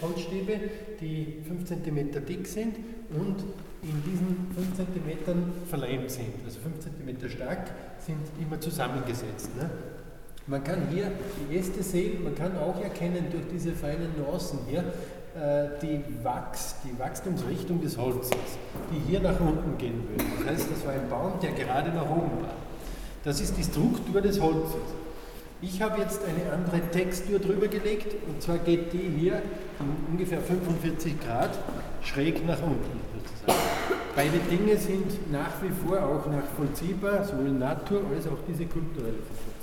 Holzstäbe, 0.02 0.60
die 1.00 1.44
5 1.48 1.66
cm 1.66 2.26
dick 2.26 2.48
sind 2.48 2.78
und 3.12 3.44
in 3.84 4.04
diesen 4.08 4.48
5 4.56 4.76
cm 4.76 5.68
verleimt 5.70 6.10
sind. 6.10 6.34
Also 6.46 6.62
5 6.62 6.80
cm 6.80 7.30
stark 7.30 7.70
sind 8.00 8.18
immer 8.42 8.60
zusammengesetzt. 8.60 9.56
Ne? 9.56 9.70
Man 10.48 10.64
kann 10.64 10.88
hier 10.90 11.12
die 11.50 11.56
Äste 11.56 11.84
sehen, 11.84 12.24
man 12.24 12.36
kann 12.36 12.58
auch 12.58 12.82
erkennen 12.82 13.28
durch 13.32 13.44
diese 13.52 13.74
feinen 13.74 14.10
Nuancen 14.18 14.60
hier 14.68 14.80
äh, 15.36 15.70
die, 15.82 16.04
Wachs, 16.24 16.76
die 16.84 16.98
Wachstumsrichtung 16.98 17.80
des 17.82 17.98
Holzes, 17.98 18.32
die 18.92 19.12
hier 19.12 19.20
nach 19.20 19.40
unten 19.40 19.78
gehen 19.78 20.04
würde. 20.10 20.26
Das 20.40 20.54
heißt, 20.54 20.72
das 20.72 20.86
war 20.86 20.94
ein 20.94 21.08
Baum, 21.10 21.34
der 21.42 21.52
gerade 21.52 21.92
nach 21.92 22.10
oben 22.10 22.42
war. 22.42 22.54
Das 23.24 23.40
ist 23.40 23.56
die 23.56 23.64
Struktur 23.64 24.20
des 24.20 24.42
Holzes. 24.42 24.82
Ich 25.62 25.80
habe 25.80 26.02
jetzt 26.02 26.22
eine 26.26 26.52
andere 26.52 26.82
Textur 26.90 27.38
drüber 27.38 27.68
gelegt 27.68 28.16
und 28.28 28.42
zwar 28.42 28.58
geht 28.58 28.92
die 28.94 29.14
hier 29.20 29.44
in 29.80 30.12
ungefähr 30.12 30.42
45 30.42 31.20
Grad 31.24 31.52
schräg 32.02 32.44
nach 32.48 32.64
unten 32.64 33.00
sozusagen. 33.14 33.60
Beide 34.16 34.40
Dinge 34.50 34.76
sind 34.76 35.32
nach 35.32 35.62
wie 35.62 35.70
vor 35.70 36.04
auch 36.04 36.26
nachvollziehbar, 36.26 37.24
sowohl 37.24 37.52
Natur 37.52 38.02
als 38.14 38.26
auch 38.26 38.40
diese 38.48 38.66
kulturelle 38.66 39.20
Verfassung. 39.20 39.61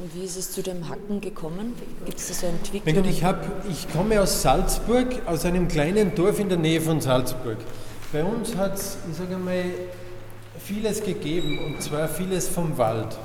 Und 0.00 0.12
wie 0.14 0.24
ist 0.24 0.36
es 0.36 0.50
zu 0.50 0.60
dem 0.60 0.88
Hacken 0.88 1.20
gekommen? 1.20 1.74
Gibt 2.04 2.18
es 2.18 2.28
da 2.28 2.34
so 2.34 2.46
eine 2.48 2.56
Entwicklung? 2.56 3.04
Ich, 3.04 3.22
hab, 3.22 3.64
ich 3.70 3.88
komme 3.92 4.20
aus 4.20 4.42
Salzburg, 4.42 5.06
aus 5.26 5.44
einem 5.44 5.68
kleinen 5.68 6.14
Dorf 6.16 6.40
in 6.40 6.48
der 6.48 6.58
Nähe 6.58 6.80
von 6.80 7.00
Salzburg. 7.00 7.58
Bei 8.12 8.24
uns 8.24 8.56
hat 8.56 8.74
es, 8.74 8.96
ich 9.08 9.16
sage 9.16 9.36
mal, 9.36 9.62
vieles 10.58 11.02
gegeben 11.02 11.60
und 11.64 11.80
zwar 11.80 12.08
vieles 12.08 12.48
vom 12.48 12.76
Wald. 12.76 13.16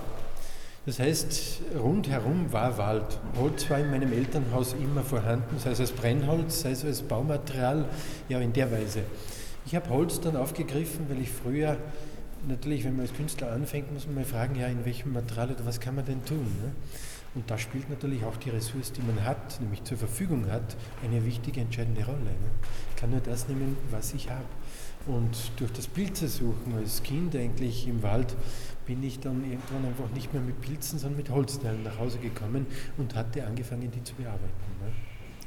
Das 0.85 0.99
heißt, 0.99 1.61
rundherum 1.79 2.53
war 2.53 2.77
Wald. 2.77 3.17
Holz 3.39 3.67
war 3.69 3.79
in 3.79 3.89
meinem 3.89 4.13
Elternhaus 4.13 4.73
immer 4.73 5.01
vorhanden, 5.01 5.57
sei 5.57 5.71
es 5.71 5.79
als 5.79 5.91
Brennholz, 5.91 6.61
sei 6.61 6.71
es 6.71 6.85
als 6.85 7.01
Baumaterial, 7.01 7.85
ja 8.27 8.39
in 8.39 8.53
der 8.53 8.71
Weise. 8.71 9.01
Ich 9.65 9.75
habe 9.75 9.89
Holz 9.89 10.19
dann 10.19 10.35
aufgegriffen, 10.35 11.07
weil 11.09 11.21
ich 11.21 11.31
früher 11.31 11.77
natürlich, 12.47 12.83
wenn 12.83 12.95
man 12.95 13.01
als 13.01 13.13
Künstler 13.13 13.51
anfängt, 13.51 13.91
muss 13.91 14.05
man 14.05 14.15
mal 14.15 14.25
fragen, 14.25 14.55
ja, 14.55 14.67
in 14.67 14.85
welchem 14.85 15.13
Material 15.13 15.51
oder 15.51 15.65
was 15.65 15.79
kann 15.79 15.95
man 15.95 16.05
denn 16.05 16.23
tun? 16.25 16.45
Ne? 16.61 16.71
Und 17.35 17.49
da 17.49 17.57
spielt 17.57 17.89
natürlich 17.89 18.23
auch 18.23 18.37
die 18.37 18.49
Ressource, 18.49 18.91
die 18.91 19.01
man 19.01 19.23
hat, 19.23 19.61
nämlich 19.61 19.83
zur 19.83 19.97
Verfügung 19.97 20.49
hat, 20.49 20.75
eine 21.03 21.23
wichtige, 21.25 21.61
entscheidende 21.61 22.03
Rolle. 22.03 22.19
Ne? 22.19 22.49
Ich 22.89 22.95
kann 22.95 23.11
nur 23.11 23.19
das 23.19 23.47
nehmen, 23.47 23.77
was 23.91 24.13
ich 24.13 24.29
habe. 24.29 24.45
Und 25.05 25.51
durch 25.57 25.71
das 25.71 25.87
Pilze-Suchen 25.87 26.75
als 26.75 27.03
Kind 27.03 27.35
eigentlich 27.35 27.87
im 27.87 28.03
Wald 28.03 28.35
bin 28.85 29.01
ich 29.03 29.19
dann 29.19 29.43
irgendwann 29.43 29.85
einfach 29.85 30.09
nicht 30.13 30.33
mehr 30.33 30.41
mit 30.41 30.59
Pilzen, 30.61 30.99
sondern 30.99 31.17
mit 31.17 31.29
Holzteilen 31.29 31.83
nach 31.83 31.99
Hause 31.99 32.17
gekommen 32.17 32.65
und 32.97 33.15
hatte 33.15 33.45
angefangen, 33.45 33.91
die 33.91 34.03
zu 34.03 34.15
bearbeiten. 34.15 34.47
Ne? 34.81 34.91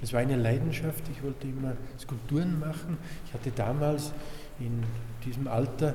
Es 0.00 0.12
war 0.12 0.20
eine 0.20 0.36
Leidenschaft, 0.36 1.04
ich 1.12 1.22
wollte 1.22 1.46
immer 1.46 1.76
Skulpturen 1.98 2.58
machen. 2.58 2.98
Ich 3.26 3.34
hatte 3.34 3.50
damals 3.52 4.12
in 4.58 4.82
diesem 5.24 5.46
Alter 5.46 5.94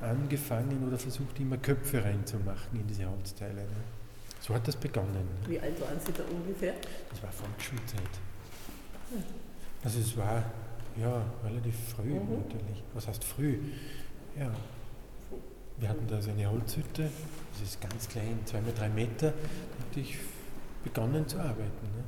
angefangen 0.00 0.86
oder 0.86 0.98
versucht, 0.98 1.38
immer 1.40 1.56
Köpfe 1.56 2.04
reinzumachen 2.04 2.80
in 2.80 2.86
diese 2.86 3.08
Holzteile. 3.08 3.62
Ne? 3.62 3.76
So 4.40 4.54
hat 4.54 4.66
das 4.66 4.76
begonnen. 4.76 5.28
Wie 5.46 5.58
alt 5.58 5.80
waren 5.80 5.98
Sie 6.04 6.12
da 6.12 6.22
ungefähr? 6.24 6.74
Das 7.10 7.22
war 7.22 7.32
Volksschulzeit. 7.32 8.00
Also 9.82 10.00
es 10.00 10.16
war 10.16 10.42
ja 11.00 11.22
relativ 11.44 11.74
früh 11.96 12.14
mhm. 12.14 12.42
natürlich. 12.42 12.82
Was 12.94 13.08
heißt 13.08 13.24
früh? 13.24 13.58
Ja. 14.38 14.50
Wir 15.78 15.88
hatten 15.88 16.06
da 16.08 16.20
so 16.20 16.30
eine 16.30 16.50
Holzhütte, 16.50 17.08
das 17.52 17.62
ist 17.62 17.80
ganz 17.80 18.08
klein, 18.08 18.40
zwei 18.46 18.60
mal 18.60 18.72
drei 18.76 18.88
Meter, 18.88 19.30
da 19.30 19.84
hatte 19.84 20.00
ich 20.00 20.16
begonnen 20.82 21.26
zu 21.28 21.38
arbeiten. 21.38 21.86
Ne? 21.96 22.02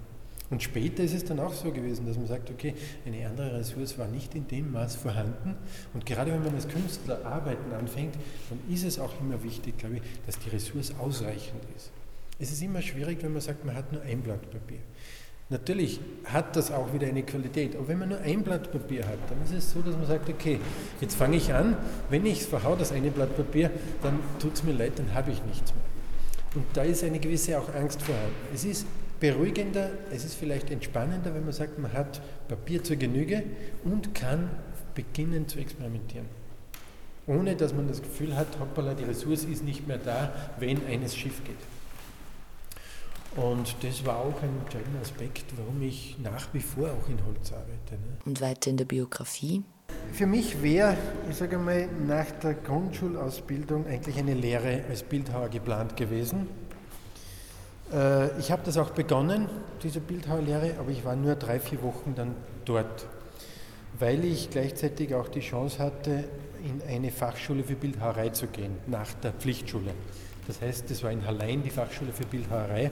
Und 0.50 0.62
später 0.62 1.04
ist 1.04 1.14
es 1.14 1.24
dann 1.24 1.38
auch 1.38 1.52
so 1.52 1.70
gewesen, 1.70 2.06
dass 2.06 2.16
man 2.16 2.26
sagt, 2.26 2.50
okay, 2.50 2.74
eine 3.06 3.24
andere 3.26 3.58
Ressource 3.58 3.96
war 3.98 4.08
nicht 4.08 4.34
in 4.34 4.48
dem 4.48 4.72
Maß 4.72 4.96
vorhanden. 4.96 5.54
Und 5.94 6.04
gerade 6.04 6.32
wenn 6.32 6.42
man 6.42 6.54
als 6.54 6.66
Künstler 6.66 7.24
arbeiten 7.24 7.72
anfängt, 7.72 8.16
dann 8.48 8.58
ist 8.68 8.84
es 8.84 8.98
auch 8.98 9.12
immer 9.20 9.42
wichtig, 9.44 9.78
glaube 9.78 9.96
ich, 9.96 10.02
dass 10.26 10.38
die 10.40 10.50
Ressource 10.50 10.92
ausreichend 10.98 11.62
ist. 11.76 11.92
Es 12.40 12.50
ist 12.50 12.62
immer 12.62 12.82
schwierig, 12.82 13.22
wenn 13.22 13.32
man 13.32 13.42
sagt, 13.42 13.64
man 13.64 13.76
hat 13.76 13.92
nur 13.92 14.02
ein 14.02 14.22
Blatt 14.22 14.50
Papier. 14.50 14.80
Natürlich 15.50 16.00
hat 16.24 16.54
das 16.56 16.70
auch 16.70 16.92
wieder 16.92 17.06
eine 17.08 17.22
Qualität, 17.22 17.76
aber 17.76 17.88
wenn 17.88 17.98
man 17.98 18.08
nur 18.08 18.20
ein 18.20 18.42
Blatt 18.42 18.70
Papier 18.72 19.06
hat, 19.06 19.18
dann 19.28 19.42
ist 19.42 19.52
es 19.52 19.72
so, 19.72 19.82
dass 19.82 19.96
man 19.96 20.06
sagt, 20.06 20.28
okay, 20.28 20.58
jetzt 21.00 21.16
fange 21.16 21.36
ich 21.36 21.52
an, 21.52 21.76
wenn 22.08 22.24
ich 22.24 22.40
es 22.40 22.46
verhaue, 22.46 22.76
das 22.76 22.92
eine 22.92 23.10
Blatt 23.10 23.36
Papier, 23.36 23.70
dann 24.02 24.18
tut 24.38 24.54
es 24.54 24.62
mir 24.62 24.72
leid, 24.72 24.92
dann 24.96 25.12
habe 25.12 25.30
ich 25.32 25.44
nichts 25.44 25.72
mehr. 25.74 25.84
Und 26.54 26.64
da 26.72 26.82
ist 26.82 27.04
eine 27.04 27.18
gewisse 27.18 27.58
auch 27.58 27.72
Angst 27.74 28.02
vorhanden. 28.02 28.34
Es 28.54 28.64
ist 28.64 28.86
beruhigender, 29.20 29.90
es 30.10 30.24
ist 30.24 30.34
vielleicht 30.34 30.70
entspannender, 30.70 31.34
wenn 31.34 31.44
man 31.44 31.52
sagt, 31.52 31.78
man 31.78 31.92
hat 31.92 32.20
Papier 32.48 32.82
zur 32.82 32.96
Genüge 32.96 33.44
und 33.84 34.14
kann 34.14 34.50
beginnen 34.94 35.46
zu 35.46 35.58
experimentieren. 35.58 36.26
Ohne 37.26 37.54
dass 37.54 37.72
man 37.74 37.86
das 37.86 38.02
Gefühl 38.02 38.34
hat, 38.34 38.48
hoppala, 38.58 38.94
die 38.94 39.04
Ressource 39.04 39.44
ist 39.44 39.62
nicht 39.62 39.86
mehr 39.86 39.98
da, 39.98 40.32
wenn 40.58 40.84
eines 40.86 41.16
schief 41.16 41.44
geht. 41.44 41.56
Und 43.36 43.76
das 43.82 44.04
war 44.04 44.16
auch 44.16 44.42
ein 44.42 44.50
entscheidender 44.64 45.00
Aspekt, 45.00 45.44
warum 45.56 45.80
ich 45.82 46.16
nach 46.20 46.52
wie 46.52 46.60
vor 46.60 46.88
auch 46.88 47.08
in 47.08 47.24
Holz 47.24 47.52
arbeite. 47.52 47.94
Ne? 47.94 48.16
Und 48.24 48.40
weiter 48.40 48.70
in 48.70 48.76
der 48.76 48.86
Biografie? 48.86 49.62
Für 50.12 50.26
mich 50.26 50.60
wäre, 50.62 50.96
ich 51.28 51.36
sage 51.36 51.58
mal, 51.58 51.88
nach 52.06 52.30
der 52.42 52.54
Grundschulausbildung 52.54 53.86
eigentlich 53.86 54.18
eine 54.18 54.34
Lehre 54.34 54.82
als 54.88 55.04
Bildhauer 55.04 55.48
geplant 55.48 55.96
gewesen. 55.96 56.48
Äh, 57.92 58.38
ich 58.38 58.50
habe 58.50 58.62
das 58.64 58.76
auch 58.78 58.90
begonnen, 58.90 59.48
diese 59.82 60.00
Bildhauerlehre, 60.00 60.74
aber 60.78 60.90
ich 60.90 61.04
war 61.04 61.16
nur 61.16 61.34
drei, 61.34 61.58
vier 61.58 61.82
Wochen 61.82 62.14
dann 62.14 62.34
dort, 62.64 63.06
weil 63.98 64.24
ich 64.24 64.50
gleichzeitig 64.50 65.14
auch 65.14 65.28
die 65.28 65.40
Chance 65.40 65.78
hatte, 65.78 66.24
in 66.62 66.82
eine 66.86 67.10
Fachschule 67.10 67.64
für 67.64 67.74
Bildhauerei 67.74 68.28
zu 68.30 68.46
gehen, 68.46 68.76
nach 68.86 69.12
der 69.14 69.32
Pflichtschule. 69.32 69.92
Das 70.46 70.60
heißt, 70.60 70.90
das 70.90 71.02
war 71.02 71.10
in 71.10 71.26
Hallein 71.26 71.62
die 71.62 71.70
Fachschule 71.70 72.12
für 72.12 72.26
Bildhauerei. 72.26 72.90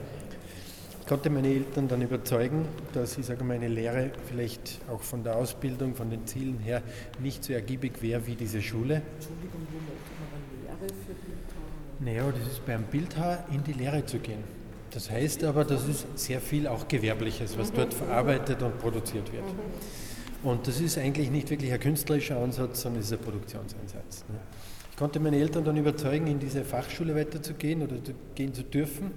Ich 1.01 1.07
konnte 1.07 1.29
meine 1.29 1.47
Eltern 1.47 1.87
dann 1.87 2.01
überzeugen, 2.01 2.67
dass 2.93 3.17
ich 3.17 3.25
sage, 3.25 3.43
meine 3.43 3.67
Lehre 3.67 4.11
vielleicht 4.27 4.79
auch 4.91 5.01
von 5.01 5.23
der 5.23 5.35
Ausbildung, 5.35 5.95
von 5.95 6.09
den 6.09 6.25
Zielen 6.27 6.59
her 6.59 6.83
nicht 7.19 7.43
so 7.43 7.53
ergiebig 7.53 8.01
wäre 8.01 8.25
wie 8.27 8.35
diese 8.35 8.61
Schule. 8.61 9.01
Entschuldigung, 9.15 9.61
wo 9.71 9.79
möchte 9.79 10.11
man 10.19 10.29
eine 10.35 10.79
Lehre 10.79 10.93
für 11.05 11.13
Bildhauer? 11.13 12.31
Naja, 12.31 12.31
das 12.31 12.51
ist 12.53 12.65
beim 12.65 12.83
Bildhauer 12.83 13.43
in 13.51 13.63
die 13.63 13.73
Lehre 13.73 14.05
zu 14.05 14.19
gehen. 14.19 14.58
Das 14.91 15.09
heißt 15.09 15.43
aber, 15.43 15.65
das 15.65 15.87
ist 15.87 16.07
sehr 16.15 16.41
viel 16.41 16.67
auch 16.67 16.87
Gewerbliches, 16.87 17.57
was 17.57 17.71
dort 17.71 17.93
verarbeitet 17.93 18.61
und 18.63 18.79
produziert 18.79 19.31
wird. 19.31 19.43
Und 20.41 20.67
das 20.67 20.79
ist 20.79 20.97
eigentlich 20.97 21.29
nicht 21.29 21.49
wirklich 21.49 21.71
ein 21.71 21.79
künstlerischer 21.79 22.37
Ansatz, 22.37 22.81
sondern 22.81 23.01
es 23.01 23.07
ist 23.07 23.13
ein 23.13 23.23
Produktionsansatz. 23.23 24.25
Ne? 24.29 24.39
Ich 24.91 24.97
konnte 24.97 25.19
meine 25.19 25.37
Eltern 25.37 25.63
dann 25.63 25.77
überzeugen, 25.77 26.27
in 26.27 26.39
diese 26.39 26.63
Fachschule 26.63 27.15
weiterzugehen 27.15 27.81
oder 27.83 27.97
gehen 28.35 28.53
zu 28.53 28.63
dürfen. 28.63 29.11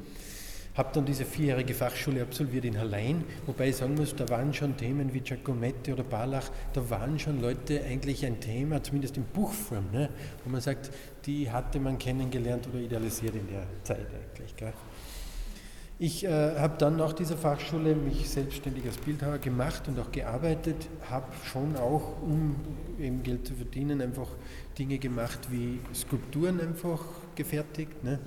Habe 0.74 0.90
dann 0.94 1.04
diese 1.04 1.24
vierjährige 1.24 1.74
Fachschule 1.74 2.22
absolviert 2.22 2.64
in 2.64 2.78
Hallein, 2.78 3.24
wobei 3.44 3.68
ich 3.68 3.76
sagen 3.76 3.94
muss, 3.94 4.16
da 4.16 4.26
waren 4.30 4.54
schon 4.54 4.74
Themen 4.76 5.12
wie 5.12 5.20
Giacometti 5.20 5.92
oder 5.92 6.02
Barlach, 6.02 6.50
da 6.72 6.88
waren 6.88 7.18
schon 7.18 7.42
Leute 7.42 7.82
eigentlich 7.84 8.24
ein 8.24 8.40
Thema, 8.40 8.82
zumindest 8.82 9.18
in 9.18 9.24
Buchform, 9.24 9.90
ne? 9.92 10.08
wo 10.44 10.50
man 10.50 10.62
sagt, 10.62 10.90
die 11.26 11.50
hatte 11.50 11.78
man 11.78 11.98
kennengelernt 11.98 12.66
oder 12.72 12.80
idealisiert 12.80 13.34
in 13.34 13.48
der 13.48 13.66
Zeit 13.84 14.06
eigentlich. 14.06 14.56
Gell? 14.56 14.72
Ich 16.04 16.24
äh, 16.24 16.58
habe 16.58 16.78
dann 16.78 16.96
nach 16.96 17.12
dieser 17.12 17.36
Fachschule 17.36 17.94
mich 17.94 18.28
selbstständig 18.28 18.84
als 18.86 18.96
Bildhauer 18.96 19.38
gemacht 19.38 19.86
und 19.86 20.00
auch 20.00 20.10
gearbeitet, 20.10 20.88
habe 21.08 21.28
schon 21.44 21.76
auch, 21.76 22.20
um 22.20 22.56
eben 22.98 23.22
Geld 23.22 23.46
zu 23.46 23.54
verdienen, 23.54 24.00
einfach 24.00 24.26
Dinge 24.76 24.98
gemacht 24.98 25.38
wie 25.52 25.78
Skulpturen 25.94 26.60
einfach 26.60 27.04
gefertigt. 27.36 28.02
Ne? 28.02 28.18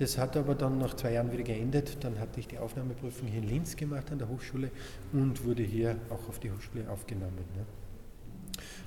Das 0.00 0.18
hat 0.18 0.36
aber 0.36 0.56
dann 0.56 0.78
nach 0.78 0.94
zwei 0.94 1.12
Jahren 1.12 1.30
wieder 1.30 1.44
geendet. 1.44 1.98
Dann 2.00 2.18
hatte 2.18 2.40
ich 2.40 2.48
die 2.48 2.58
Aufnahmeprüfung 2.58 3.28
hier 3.28 3.40
in 3.40 3.48
Linz 3.48 3.76
gemacht 3.76 4.10
an 4.10 4.18
der 4.18 4.28
Hochschule 4.28 4.72
und 5.12 5.44
wurde 5.44 5.62
hier 5.62 5.98
auch 6.10 6.28
auf 6.28 6.40
die 6.40 6.50
Hochschule 6.50 6.90
aufgenommen. 6.90 7.44
Ne? 7.54 7.64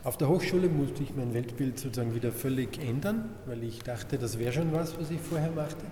Auf 0.04 0.18
der 0.18 0.28
Hochschule 0.28 0.68
musste 0.68 1.04
ich 1.04 1.16
mein 1.16 1.34
Weltbild 1.34 1.80
sozusagen 1.80 2.14
wieder 2.14 2.34
völlig 2.34 2.84
ändern, 2.86 3.30
weil 3.46 3.64
ich 3.64 3.80
dachte, 3.80 4.18
das 4.18 4.38
wäre 4.38 4.52
schon 4.52 4.74
was, 4.74 5.00
was 5.00 5.10
ich 5.10 5.22
vorher 5.22 5.52
machte. 5.52 5.86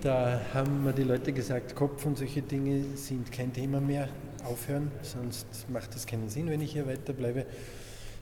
Da 0.00 0.40
haben 0.54 0.84
mir 0.84 0.92
die 0.92 1.02
Leute 1.02 1.32
gesagt, 1.32 1.74
Kopf 1.74 2.06
und 2.06 2.16
solche 2.18 2.40
Dinge 2.40 2.84
sind 2.94 3.32
kein 3.32 3.52
Thema 3.52 3.80
mehr, 3.80 4.08
aufhören, 4.44 4.92
sonst 5.02 5.68
macht 5.70 5.92
es 5.96 6.06
keinen 6.06 6.28
Sinn, 6.28 6.48
wenn 6.48 6.60
ich 6.60 6.72
hier 6.72 6.86
weiterbleibe. 6.86 7.46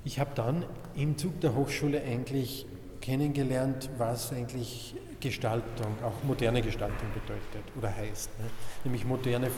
Ich 0.03 0.19
habe 0.19 0.31
dann 0.35 0.65
im 0.95 1.19
Zug 1.19 1.39
der 1.41 1.55
Hochschule 1.55 2.01
eigentlich 2.01 2.67
kennengelernt, 3.03 3.91
was 3.99 4.33
eigentlich 4.33 4.95
Gestaltung, 5.21 5.99
auch 6.03 6.25
moderne 6.25 6.63
Gestaltung 6.63 7.09
bedeutet 7.13 7.71
oder 7.77 7.95
heißt, 7.95 8.31
ne? 8.39 8.47
nämlich 8.85 9.05
moderne 9.05 9.49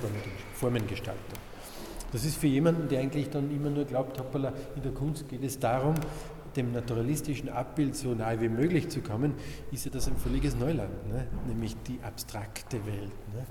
Formengestaltung. 0.55 1.39
Das 2.11 2.25
ist 2.25 2.37
für 2.37 2.49
jemanden, 2.49 2.89
der 2.89 3.01
eigentlich 3.01 3.31
dann 3.31 3.49
immer 3.55 3.71
nur 3.71 3.85
glaubt, 3.85 4.19
hoppala, 4.19 4.53
in 4.75 4.83
der 4.83 4.93
Kunst 4.93 5.29
geht 5.29 5.45
es 5.45 5.59
darum, 5.59 5.95
dem 6.57 6.73
naturalistischen 6.73 7.49
Abbild 7.49 7.97
so 7.97 8.15
nahe 8.15 8.41
wie 8.41 8.49
möglich 8.49 8.89
zu 8.89 9.01
kommen, 9.01 9.35
ist 9.73 9.85
ja 9.85 9.91
das 9.91 10.09
ein 10.09 10.17
völliges 10.17 10.57
Neuland, 10.57 11.09
ne? 11.09 11.27
nämlich 11.47 11.77
die 11.87 11.99
abstrakte 12.03 12.85
Welt. 12.87 13.13
Ne? 13.35 13.47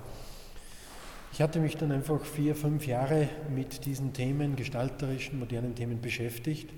Ich 1.32 1.42
hatte 1.42 1.60
mich 1.60 1.76
dann 1.76 1.92
einfach 1.92 2.24
vier, 2.24 2.54
fünf 2.54 2.86
Jahre 2.86 3.28
mit 3.54 3.84
diesen 3.84 4.12
Themen, 4.12 4.56
gestalterischen, 4.56 5.38
modernen 5.38 5.74
Themen 5.74 6.00
beschäftigt. 6.00 6.72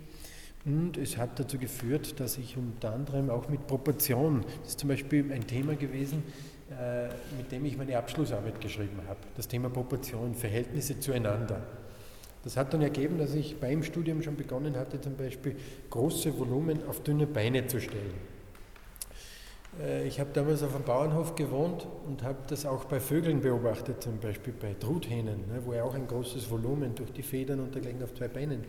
Und 0.67 0.99
es 0.99 1.17
hat 1.17 1.39
dazu 1.39 1.57
geführt, 1.57 2.21
dass 2.21 2.37
ich 2.37 2.57
unter 2.57 2.93
anderem 2.93 3.31
auch 3.31 3.49
mit 3.49 3.67
Proportion, 3.67 4.45
das 4.61 4.71
ist 4.71 4.81
zum 4.81 4.91
Beispiel 4.91 5.33
ein 5.33 5.47
Thema 5.47 5.75
gewesen, 5.75 6.23
äh, 6.71 7.09
mit 7.39 7.50
dem 7.50 7.65
ich 7.65 7.79
meine 7.79 7.97
Abschlussarbeit 7.97 8.61
geschrieben 8.61 9.00
habe, 9.09 9.21
das 9.35 9.49
Thema 9.49 9.71
Proportion, 9.71 10.35
Verhältnisse 10.35 11.00
zueinander. 11.00 11.62
Das 12.42 12.56
hat 12.56 12.73
dann 12.73 12.82
ergeben, 12.82 13.18
dass 13.18 13.35
ich 13.35 13.59
beim 13.59 13.82
Studium 13.82 14.23
schon 14.23 14.37
begonnen 14.37 14.76
hatte, 14.76 15.00
zum 15.00 15.16
Beispiel 15.16 15.56
große 15.90 16.38
Volumen 16.38 16.80
auf 16.88 17.02
dünne 17.02 17.26
Beine 17.26 17.66
zu 17.66 17.80
stellen. 17.80 18.14
Äh, 19.80 20.06
ich 20.06 20.18
habe 20.18 20.30
damals 20.32 20.62
auf 20.62 20.75
einem 20.75 20.85
Bauernhof 20.85 21.35
gewohnt 21.35 21.87
und 22.06 22.23
habe 22.23 22.38
das 22.49 22.66
auch 22.66 22.85
bei 22.85 22.99
Vögeln 22.99 23.40
beobachtet, 23.40 24.02
zum 24.02 24.18
Beispiel 24.18 24.54
bei 24.59 24.75
Truthähnen, 24.75 25.47
ne, 25.49 25.61
wo 25.64 25.73
er 25.73 25.85
auch 25.85 25.94
ein 25.94 26.06
großes 26.06 26.50
Volumen 26.50 26.94
durch 26.94 27.12
die 27.12 27.23
Federn 27.23 27.61
und 27.61 27.75
dergleichen 27.75 28.02
auf 28.02 28.14
zwei 28.14 28.28
Beinen 28.28 28.64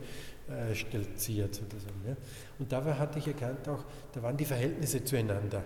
äh. 0.48 0.74
Sozusagen, 0.74 2.16
Und 2.58 2.70
dabei 2.70 2.94
hatte 2.94 3.18
ich 3.18 3.26
erkannt 3.26 3.68
auch, 3.68 3.84
da 4.12 4.22
waren 4.22 4.36
die 4.36 4.44
Verhältnisse 4.44 5.02
zueinander 5.02 5.62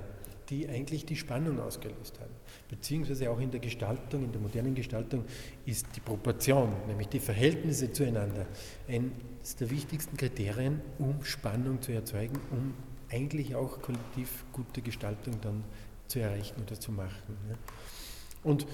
die 0.49 0.69
eigentlich 0.69 1.05
die 1.05 1.17
Spannung 1.17 1.61
ausgelöst 1.61 2.19
haben. 2.21 2.33
Beziehungsweise 2.69 3.31
auch 3.31 3.41
in 3.41 3.51
der 3.51 3.61
Gestaltung, 3.61 4.25
in 4.25 4.33
der 4.33 4.41
modernen 4.41 4.75
Gestaltung 4.75 5.25
ist 5.65 5.87
die 5.95 6.01
Proportion, 6.01 6.73
nämlich 6.87 7.09
die 7.09 7.21
Verhältnisse 7.21 7.93
zueinander, 7.93 8.47
eines 8.89 9.57
der 9.59 9.71
wichtigsten 9.71 10.17
Kriterien, 10.17 10.81
um 10.99 11.23
Spannung 11.25 11.83
zu 11.83 11.93
erzeugen, 11.93 12.39
um 12.51 12.75
eigentlich 13.11 13.55
auch 13.55 13.81
kollektiv 13.81 14.45
gute 14.53 14.83
Gestaltung 14.83 15.41
dann 15.41 15.65
zu 16.09 16.21
erreichen 16.21 16.63
oder 16.63 16.79
zu 16.79 16.93
machen. 16.93 17.35
Und 18.43 18.67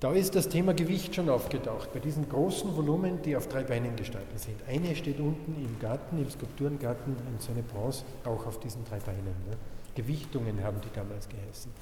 da 0.00 0.12
ist 0.12 0.34
das 0.34 0.50
Thema 0.50 0.74
Gewicht 0.74 1.14
schon 1.14 1.30
aufgetaucht, 1.30 1.92
bei 1.94 2.00
diesen 2.00 2.28
großen 2.28 2.76
Volumen, 2.76 3.22
die 3.22 3.34
auf 3.34 3.48
drei 3.48 3.62
Beinen 3.62 3.96
gestaltet 3.96 4.38
sind. 4.38 4.56
Eine 4.68 4.94
steht 4.94 5.18
unten 5.20 5.56
im 5.56 5.78
Garten, 5.78 6.18
im 6.18 6.28
Skulpturengarten, 6.28 7.16
so 7.38 7.52
eine 7.52 7.62
Bronze, 7.62 8.04
auch 8.24 8.46
auf 8.46 8.60
diesen 8.60 8.84
drei 8.84 8.98
Beinen. 8.98 9.34
Gewichtungen 9.96 10.62
haben 10.62 10.80
die 10.80 10.94
damals 10.94 11.28
geheißen. 11.28 11.72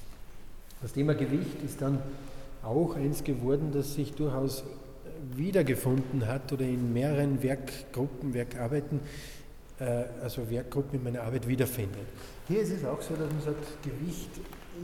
Das 0.80 0.92
Thema 0.92 1.14
Gewicht 1.14 1.62
ist 1.62 1.82
dann 1.82 1.98
auch 2.62 2.96
eins 2.96 3.22
geworden, 3.24 3.70
das 3.72 3.94
sich 3.94 4.14
durchaus 4.14 4.64
wiedergefunden 5.36 6.26
hat 6.26 6.52
oder 6.52 6.64
in 6.64 6.92
mehreren 6.92 7.42
Werkgruppen, 7.42 8.32
Werkarbeiten, 8.34 9.00
äh, 9.78 10.04
also 10.22 10.48
Werkgruppen 10.50 10.98
in 10.98 11.04
meiner 11.04 11.22
Arbeit 11.22 11.46
wiederfindet. 11.46 12.06
Hier 12.48 12.60
ist 12.60 12.72
es 12.72 12.84
auch 12.84 13.00
so, 13.00 13.14
dass 13.14 13.30
man 13.30 13.42
sagt, 13.42 13.82
Gewicht 13.82 14.30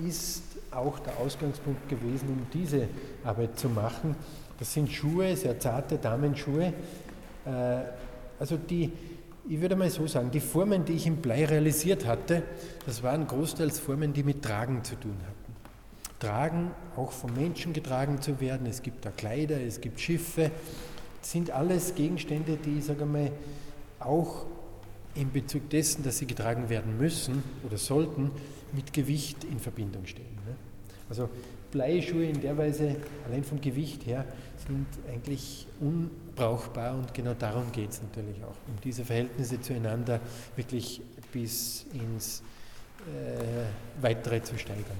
ist 0.06 0.42
auch 0.70 0.98
der 1.00 1.16
Ausgangspunkt 1.18 1.88
gewesen, 1.88 2.28
um 2.28 2.46
diese 2.52 2.88
Arbeit 3.24 3.58
zu 3.58 3.68
machen. 3.68 4.16
Das 4.58 4.72
sind 4.72 4.90
Schuhe, 4.90 5.36
sehr 5.36 5.58
zarte 5.58 5.98
Damenschuhe, 5.98 6.72
äh, 7.44 7.50
also 8.38 8.56
die 8.56 8.92
ich 9.50 9.60
würde 9.60 9.74
mal 9.74 9.90
so 9.90 10.06
sagen, 10.06 10.30
die 10.30 10.38
Formen, 10.38 10.84
die 10.84 10.92
ich 10.92 11.08
im 11.08 11.16
Blei 11.16 11.44
realisiert 11.44 12.06
hatte, 12.06 12.44
das 12.86 13.02
waren 13.02 13.26
großteils 13.26 13.80
Formen, 13.80 14.12
die 14.12 14.22
mit 14.22 14.42
Tragen 14.42 14.84
zu 14.84 14.94
tun 14.94 15.16
hatten. 15.26 15.56
Tragen, 16.20 16.70
auch 16.96 17.10
vom 17.10 17.34
Menschen 17.34 17.72
getragen 17.72 18.22
zu 18.22 18.40
werden, 18.40 18.68
es 18.68 18.80
gibt 18.80 19.04
da 19.04 19.10
Kleider, 19.10 19.60
es 19.60 19.80
gibt 19.80 19.98
Schiffe, 19.98 20.52
sind 21.20 21.50
alles 21.50 21.96
Gegenstände, 21.96 22.58
die, 22.64 22.80
sage 22.80 23.04
mal, 23.04 23.32
auch 23.98 24.46
in 25.16 25.32
Bezug 25.32 25.68
dessen, 25.70 26.04
dass 26.04 26.18
sie 26.18 26.26
getragen 26.26 26.68
werden 26.68 26.96
müssen 26.96 27.42
oder 27.66 27.76
sollten, 27.76 28.30
mit 28.72 28.92
Gewicht 28.92 29.42
in 29.42 29.58
Verbindung 29.58 30.06
stehen. 30.06 30.36
Ne? 30.46 30.54
Also 31.08 31.28
Bleischuhe 31.72 32.24
in 32.24 32.40
der 32.40 32.56
Weise, 32.56 32.94
allein 33.26 33.42
vom 33.42 33.60
Gewicht 33.60 34.06
her, 34.06 34.24
sind 34.64 34.86
eigentlich 35.12 35.66
unbrauchbar 36.40 36.94
und 36.94 37.12
genau 37.12 37.34
darum 37.34 37.70
geht 37.72 37.90
es 37.90 38.02
natürlich 38.02 38.42
auch, 38.42 38.56
um 38.68 38.80
diese 38.82 39.04
Verhältnisse 39.04 39.60
zueinander 39.60 40.20
wirklich 40.56 41.02
bis 41.32 41.84
ins 41.92 42.42
äh, 43.00 44.02
Weitere 44.02 44.42
zu 44.42 44.58
steigern. 44.58 44.96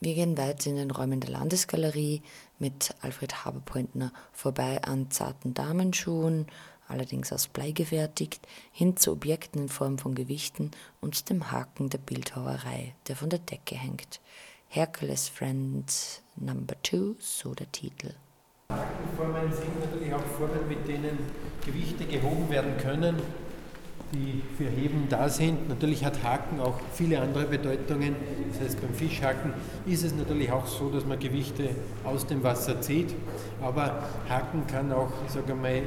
Wir 0.00 0.14
gehen 0.14 0.38
weiter 0.38 0.70
in 0.70 0.76
den 0.76 0.90
Räumen 0.90 1.20
der 1.20 1.30
Landesgalerie 1.30 2.22
mit 2.58 2.94
Alfred 3.00 3.44
Haberpointner 3.44 4.12
vorbei 4.32 4.80
an 4.82 5.10
zarten 5.10 5.54
Damenschuhen, 5.54 6.46
allerdings 6.86 7.32
aus 7.32 7.48
Blei 7.48 7.72
gefertigt, 7.72 8.46
hin 8.70 8.96
zu 8.96 9.12
Objekten 9.12 9.62
in 9.62 9.68
Form 9.68 9.98
von 9.98 10.14
Gewichten 10.14 10.70
und 11.00 11.28
dem 11.28 11.50
Haken 11.50 11.90
der 11.90 11.98
Bildhauerei, 11.98 12.94
der 13.08 13.16
von 13.16 13.28
der 13.28 13.40
Decke 13.40 13.74
hängt. 13.74 14.20
Hercules 14.68 15.28
Friend 15.28 15.92
Number 16.36 16.80
Two, 16.82 17.16
so 17.18 17.54
der 17.54 17.70
Titel. 17.72 18.14
Hakenformen 19.18 19.52
sind 19.52 19.80
natürlich 19.80 20.14
auch 20.14 20.24
Formen, 20.36 20.68
mit 20.68 20.86
denen 20.86 21.18
Gewichte 21.64 22.04
gehoben 22.04 22.48
werden 22.50 22.76
können, 22.76 23.16
die 24.12 24.42
für 24.56 24.70
Heben 24.70 25.06
da 25.08 25.28
sind. 25.28 25.68
Natürlich 25.68 26.04
hat 26.04 26.22
Haken 26.22 26.60
auch 26.60 26.78
viele 26.92 27.20
andere 27.20 27.46
Bedeutungen. 27.46 28.14
Das 28.52 28.60
heißt, 28.60 28.80
beim 28.80 28.94
Fischhaken 28.94 29.54
ist 29.86 30.04
es 30.04 30.14
natürlich 30.14 30.52
auch 30.52 30.66
so, 30.66 30.90
dass 30.90 31.04
man 31.04 31.18
Gewichte 31.18 31.70
aus 32.04 32.26
dem 32.26 32.42
Wasser 32.42 32.80
zieht. 32.80 33.14
Aber 33.60 34.04
Haken 34.28 34.66
kann 34.66 34.92
auch, 34.92 35.12
ich 35.26 35.32
sage 35.32 35.54
mal, 35.54 35.82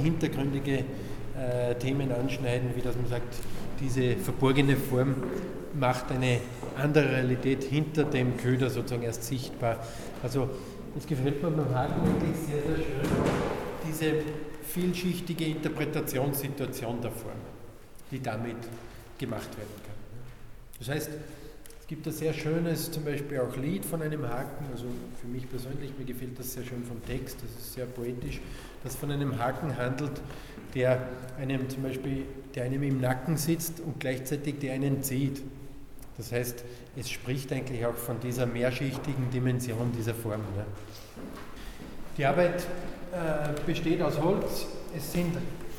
hintergründige 0.00 0.84
äh, 1.36 1.74
Themen 1.76 2.12
anschneiden, 2.12 2.70
wie 2.74 2.82
dass 2.82 2.96
man 2.96 3.06
sagt, 3.06 3.36
diese 3.80 4.16
verborgene 4.16 4.76
Form 4.76 5.14
macht 5.78 6.10
eine 6.12 6.40
andere 6.76 7.10
Realität 7.10 7.64
hinter 7.64 8.04
dem 8.04 8.36
Köder 8.36 8.70
sozusagen 8.70 9.02
erst 9.02 9.24
sichtbar. 9.24 9.78
Also 10.22 10.50
das 10.94 11.06
gefällt 11.06 11.42
mir 11.42 11.50
beim 11.50 11.74
Haken 11.74 12.06
wirklich 12.06 12.36
sehr, 12.36 12.62
sehr 12.62 12.76
schön, 12.76 13.10
diese 13.88 14.12
vielschichtige 14.62 15.46
Interpretationssituation 15.46 17.00
der 17.00 17.10
Form, 17.10 17.32
die 18.10 18.20
damit 18.20 18.56
gemacht 19.18 19.56
werden 19.56 19.74
kann. 19.84 19.94
Das 20.78 20.88
heißt, 20.88 21.10
es 21.80 21.86
gibt 21.86 22.06
ein 22.06 22.12
sehr 22.12 22.34
schönes, 22.34 22.90
zum 22.90 23.04
Beispiel 23.04 23.40
auch 23.40 23.56
Lied 23.56 23.84
von 23.84 24.02
einem 24.02 24.22
Haken, 24.28 24.66
also 24.70 24.84
für 25.20 25.26
mich 25.26 25.48
persönlich, 25.48 25.92
mir 25.98 26.04
gefällt 26.04 26.38
das 26.38 26.52
sehr 26.52 26.64
schön 26.64 26.84
vom 26.84 27.02
Text, 27.06 27.38
das 27.42 27.50
ist 27.50 27.72
sehr 27.72 27.86
poetisch, 27.86 28.40
das 28.84 28.94
von 28.94 29.10
einem 29.10 29.38
Haken 29.38 29.76
handelt, 29.76 30.20
der 30.74 31.08
einem 31.38 31.68
zum 31.68 31.82
Beispiel, 31.82 32.26
der 32.54 32.64
einem 32.64 32.82
im 32.82 33.00
Nacken 33.00 33.36
sitzt 33.38 33.80
und 33.80 33.98
gleichzeitig 34.00 34.58
der 34.58 34.74
einen 34.74 35.02
zieht. 35.02 35.42
Das 36.18 36.32
heißt, 36.32 36.64
es 36.96 37.08
spricht 37.08 37.52
eigentlich 37.52 37.86
auch 37.86 37.94
von 37.94 38.18
dieser 38.20 38.44
mehrschichtigen 38.44 39.30
Dimension 39.30 39.92
dieser 39.96 40.14
Form. 40.14 40.40
Ne? 40.56 40.66
Die 42.16 42.26
Arbeit 42.26 42.66
äh, 43.12 43.54
besteht 43.64 44.02
aus 44.02 44.20
Holz. 44.20 44.66
Es 44.96 45.12
sind 45.12 45.36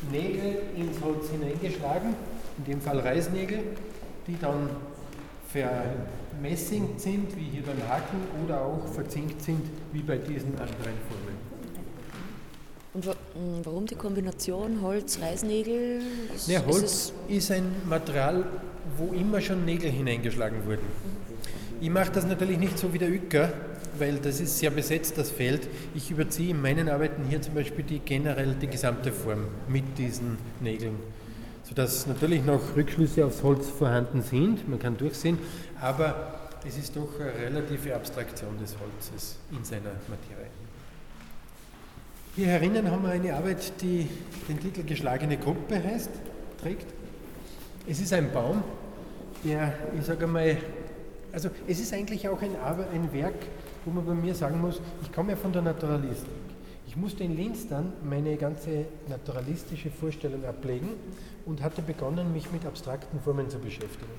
Nägel 0.10 0.62
ins 0.78 1.02
Holz 1.02 1.30
hineingeschlagen, 1.30 2.16
in 2.58 2.64
dem 2.64 2.82
Fall 2.82 3.00
Reisnägel, 3.00 3.60
die 4.28 4.38
dann 4.40 4.70
vermessingt 5.52 7.02
sind, 7.02 7.36
wie 7.36 7.50
hier 7.50 7.64
beim 7.64 7.86
Haken, 7.90 8.18
oder 8.46 8.62
auch 8.62 8.88
verzinkt 8.94 9.42
sind, 9.42 9.62
wie 9.92 10.02
bei 10.02 10.18
diesen 10.18 10.54
anderen 10.54 10.96
Formen. 11.10 11.50
Und 12.94 13.66
warum 13.66 13.86
die 13.86 13.96
Kombination 13.96 14.82
Holz-Reisnägel? 14.82 16.02
Ja, 16.48 16.66
Holz 16.66 16.84
ist, 16.84 17.14
ist 17.28 17.52
ein 17.52 17.76
Material, 17.88 18.46
wo 18.98 19.14
immer 19.14 19.42
schon 19.42 19.66
Nägel 19.66 19.92
hineingeschlagen 19.92 20.66
wurden. 20.66 20.86
Ich 21.82 21.90
mache 21.90 22.12
das 22.12 22.26
natürlich 22.26 22.58
nicht 22.58 22.78
so 22.78 22.94
wie 22.94 22.98
der 22.98 23.10
Ücker, 23.10 23.54
weil 23.98 24.18
das 24.18 24.40
ist 24.40 24.60
sehr 24.60 24.70
besetzt, 24.70 25.18
das 25.18 25.32
Feld. 25.32 25.68
Ich 25.96 26.12
überziehe 26.12 26.52
in 26.52 26.62
meinen 26.62 26.90
Arbeiten 26.90 27.24
hier 27.30 27.42
zum 27.42 27.54
Beispiel 27.54 27.84
die 27.86 28.00
generell 28.00 28.56
die 28.62 28.68
gesamte 28.68 29.12
Form 29.12 29.46
mit 29.68 29.98
diesen 29.98 30.38
Nägeln. 30.60 30.96
Sodass 31.64 32.08
natürlich 32.08 32.44
noch 32.44 32.76
Rückschlüsse 32.76 33.26
aufs 33.26 33.44
Holz 33.44 33.70
vorhanden 33.70 34.22
sind, 34.22 34.68
man 34.68 34.80
kann 34.80 34.98
durchsehen, 34.98 35.38
aber 35.80 36.50
es 36.68 36.78
ist 36.78 36.96
doch 36.96 37.20
eine 37.20 37.34
relative 37.34 37.96
Abstraktion 37.96 38.58
des 38.60 38.76
Holzes 38.80 39.38
in 39.52 39.64
seiner 39.64 39.92
Materie. 40.08 40.50
Hier 42.36 42.48
herinnen 42.48 42.90
haben 42.90 43.04
wir 43.04 43.12
eine 43.12 43.36
Arbeit, 43.36 43.74
die 43.82 44.08
den 44.48 44.60
Titel 44.60 44.84
Geschlagene 44.84 45.38
Gruppe 45.38 45.82
heißt, 45.84 46.10
trägt. 46.62 46.86
Es 47.90 48.00
ist 48.00 48.14
ein 48.14 48.32
Baum, 48.32 48.64
der, 49.44 49.74
ich 49.98 50.06
sage 50.06 50.26
einmal, 50.26 50.58
also 51.34 51.50
es 51.68 51.80
ist 51.80 51.92
eigentlich 51.92 52.30
auch 52.30 52.40
ein, 52.40 52.52
ein 52.94 53.12
Werk, 53.12 53.34
wo 53.84 53.90
man 53.90 54.06
bei 54.06 54.14
mir 54.14 54.36
sagen 54.36 54.62
muss, 54.62 54.80
ich 55.02 55.12
komme 55.12 55.32
ja 55.32 55.36
von 55.36 55.52
der 55.52 55.64
Naturalistik. 55.64 56.30
Ich 56.90 56.98
musste 56.98 57.24
in 57.24 57.38
Linz 57.38 57.68
dann 57.68 57.94
meine 58.04 58.36
ganze 58.36 58.86
naturalistische 59.08 59.92
Vorstellung 59.92 60.44
ablegen 60.44 60.90
und 61.46 61.62
hatte 61.62 61.84
begonnen, 61.84 62.34
mich 62.34 62.52
mit 62.52 62.66
abstrakten 62.66 63.20
Formen 63.20 63.48
zu 63.48 63.60
beschäftigen. 63.60 64.12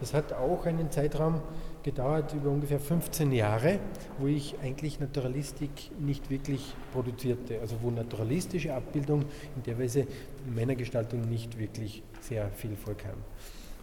Das 0.00 0.12
hat 0.12 0.34
auch 0.34 0.66
einen 0.66 0.90
Zeitraum 0.90 1.40
gedauert, 1.82 2.34
über 2.34 2.50
ungefähr 2.50 2.78
15 2.78 3.32
Jahre, 3.32 3.78
wo 4.18 4.26
ich 4.26 4.54
eigentlich 4.62 5.00
Naturalistik 5.00 5.70
nicht 5.98 6.28
wirklich 6.28 6.74
produzierte. 6.92 7.58
Also 7.62 7.76
wo 7.80 7.90
naturalistische 7.90 8.74
Abbildung 8.74 9.22
in 9.56 9.62
der 9.62 9.78
Weise 9.78 10.00
in 10.46 10.54
meiner 10.54 10.74
Gestaltung 10.74 11.22
nicht 11.22 11.58
wirklich 11.58 12.02
sehr 12.20 12.50
viel 12.50 12.76
vorkam. 12.76 13.16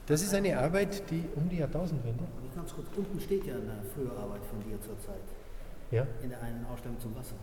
Das 0.06 0.22
ist 0.22 0.36
eine 0.36 0.60
Arbeit, 0.60 1.10
die 1.10 1.24
um 1.36 1.50
die 1.50 1.58
Jahrtausendwende. 1.58 2.24
Ganz 2.56 2.72
kurz, 2.72 2.86
unten 2.96 3.20
steht 3.20 3.48
ja 3.48 3.56
eine 3.56 3.82
frühe 3.96 4.12
Arbeit 4.12 4.46
von 4.46 4.60
dir 4.62 4.80
zurzeit. 4.80 5.26
Ja? 5.90 6.06
In 6.22 6.30
der 6.30 6.44
einen 6.44 6.64
Ausstellung 6.68 7.00
zum 7.00 7.16
Wasser. 7.16 7.34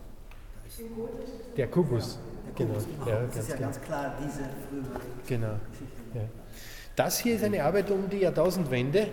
Der 1.57 1.67
Kubus. 1.67 2.19
Der 2.57 2.65
Kubus. 2.65 2.87
Genau. 2.87 3.09
Ja, 3.09 3.25
das 3.27 3.37
ist 3.37 3.49
ja 3.49 3.55
genau. 3.55 3.67
ganz 3.67 3.81
klar 3.81 4.17
diese 4.23 4.43
frühe 4.43 5.01
Genau. 5.27 5.59
Ja. 6.13 6.21
Das 6.95 7.19
hier 7.19 7.35
ist 7.35 7.43
eine 7.43 7.61
Arbeit 7.61 7.91
um 7.91 8.09
die 8.09 8.19
Jahrtausendwende. 8.19 9.09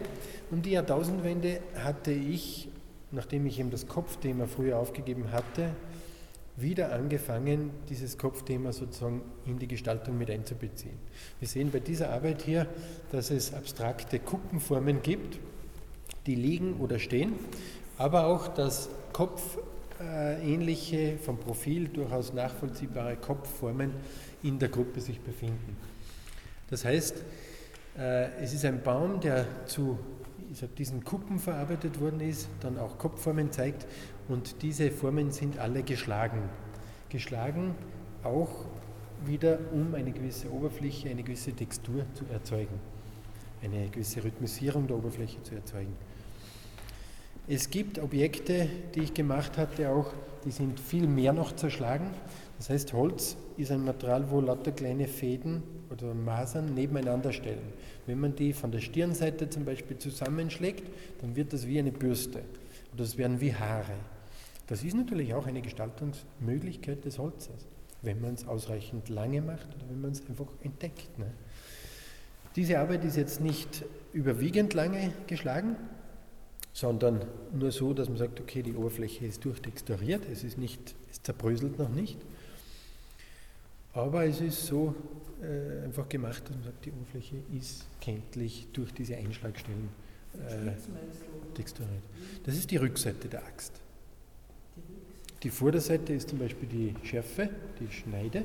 Um 0.52 0.62
die 0.62 0.70
Jahrtausendwende 0.70 1.58
hatte 1.74 2.12
ich, 2.12 2.68
nachdem 3.10 3.44
ich 3.46 3.58
eben 3.58 3.72
das 3.72 3.88
Kopfthema 3.88 4.46
früher 4.46 4.78
aufgegeben 4.78 5.32
hatte, 5.32 5.70
wieder 6.56 6.92
angefangen, 6.92 7.70
dieses 7.88 8.18
Kopfthema 8.18 8.72
sozusagen 8.72 9.22
in 9.46 9.58
die 9.58 9.66
Gestaltung 9.66 10.16
mit 10.18 10.30
einzubeziehen. 10.30 10.96
Wir 11.40 11.48
sehen 11.48 11.70
bei 11.72 11.80
dieser 11.80 12.10
Arbeit 12.10 12.42
hier, 12.42 12.66
dass 13.10 13.30
es 13.30 13.52
abstrakte 13.52 14.18
Kuppenformen 14.18 15.02
gibt, 15.02 15.40
die 16.26 16.34
liegen 16.34 16.74
oder 16.78 16.98
stehen, 16.98 17.32
aber 17.98 18.26
auch, 18.26 18.48
dass 18.48 18.90
kopfähnliche, 20.02 21.18
vom 21.18 21.38
Profil 21.38 21.88
durchaus 21.88 22.32
nachvollziehbare 22.32 23.16
Kopfformen 23.16 23.92
in 24.42 24.58
der 24.58 24.68
Gruppe 24.68 25.00
sich 25.00 25.20
befinden. 25.20 25.76
Das 26.70 26.84
heißt, 26.84 27.22
äh, 27.98 28.30
es 28.42 28.52
ist 28.54 28.64
ein 28.64 28.82
Baum, 28.82 29.20
der 29.20 29.46
zu 29.66 29.98
diesen 30.76 31.02
Kuppen 31.02 31.38
verarbeitet 31.38 31.98
worden 32.00 32.20
ist, 32.20 32.48
dann 32.60 32.78
auch 32.78 32.98
Kopfformen 32.98 33.52
zeigt 33.52 33.86
und 34.28 34.62
diese 34.62 34.90
Formen 34.90 35.30
sind 35.30 35.58
alle 35.58 35.82
geschlagen. 35.82 36.42
Geschlagen 37.08 37.74
auch 38.22 38.66
wieder, 39.24 39.58
um 39.72 39.94
eine 39.94 40.12
gewisse 40.12 40.50
Oberfläche, 40.50 41.08
eine 41.08 41.22
gewisse 41.22 41.52
Textur 41.52 42.04
zu 42.12 42.24
erzeugen, 42.30 42.78
eine 43.62 43.88
gewisse 43.88 44.22
Rhythmisierung 44.24 44.86
der 44.86 44.96
Oberfläche 44.96 45.42
zu 45.42 45.54
erzeugen. 45.54 45.94
Es 47.48 47.70
gibt 47.70 47.98
Objekte, 47.98 48.68
die 48.94 49.00
ich 49.00 49.14
gemacht 49.14 49.58
hatte, 49.58 49.90
auch, 49.90 50.12
die 50.44 50.52
sind 50.52 50.78
viel 50.78 51.08
mehr 51.08 51.32
noch 51.32 51.56
zerschlagen. 51.56 52.10
Das 52.58 52.70
heißt, 52.70 52.92
Holz 52.92 53.36
ist 53.56 53.72
ein 53.72 53.84
Material, 53.84 54.30
wo 54.30 54.40
lauter 54.40 54.70
kleine 54.70 55.08
Fäden 55.08 55.62
oder 55.90 56.14
Masern 56.14 56.74
nebeneinander 56.74 57.32
stellen. 57.32 57.72
Wenn 58.06 58.20
man 58.20 58.36
die 58.36 58.52
von 58.52 58.70
der 58.70 58.78
Stirnseite 58.78 59.50
zum 59.50 59.64
Beispiel 59.64 59.98
zusammenschlägt, 59.98 60.84
dann 61.20 61.34
wird 61.34 61.52
das 61.52 61.66
wie 61.66 61.80
eine 61.80 61.90
Bürste 61.90 62.42
oder 62.92 63.02
das 63.04 63.18
werden 63.18 63.40
wie 63.40 63.52
Haare. 63.54 63.94
Das 64.68 64.84
ist 64.84 64.94
natürlich 64.94 65.34
auch 65.34 65.46
eine 65.46 65.62
Gestaltungsmöglichkeit 65.62 67.04
des 67.04 67.18
Holzes, 67.18 67.66
wenn 68.02 68.20
man 68.20 68.34
es 68.34 68.46
ausreichend 68.46 69.08
lange 69.08 69.42
macht 69.42 69.66
oder 69.74 69.90
wenn 69.90 70.00
man 70.00 70.12
es 70.12 70.24
einfach 70.28 70.46
entdeckt. 70.62 71.18
Ne? 71.18 71.26
Diese 72.54 72.78
Arbeit 72.78 73.04
ist 73.04 73.16
jetzt 73.16 73.40
nicht 73.40 73.84
überwiegend 74.12 74.74
lange 74.74 75.12
geschlagen, 75.26 75.76
sondern 76.72 77.24
nur 77.52 77.70
so, 77.70 77.92
dass 77.92 78.08
man 78.08 78.18
sagt, 78.18 78.40
okay, 78.40 78.62
die 78.62 78.74
Oberfläche 78.74 79.26
ist 79.26 79.44
durchtexturiert, 79.44 80.22
es 80.30 80.42
ist 80.42 80.58
nicht, 80.58 80.94
es 81.10 81.22
zerbröselt 81.22 81.78
noch 81.78 81.90
nicht. 81.90 82.18
Aber 83.94 84.24
es 84.24 84.40
ist 84.40 84.66
so 84.66 84.94
äh, 85.42 85.84
einfach 85.84 86.08
gemacht, 86.08 86.42
dass 86.44 86.56
man 86.56 86.64
sagt, 86.64 86.84
die 86.86 86.92
Oberfläche 86.92 87.36
ist 87.56 87.86
kenntlich 88.00 88.68
durch 88.72 88.92
diese 88.94 89.16
Einschlagstellen 89.16 89.90
äh, 90.34 90.72
texturiert. 91.54 92.02
Das 92.44 92.54
ist 92.54 92.70
die 92.70 92.78
Rückseite 92.78 93.28
der 93.28 93.44
Axt. 93.44 93.72
Die 95.42 95.50
Vorderseite 95.50 96.14
ist 96.14 96.30
zum 96.30 96.38
Beispiel 96.38 96.68
die 96.68 97.06
Schärfe, 97.06 97.50
die 97.80 97.92
Schneide. 97.92 98.44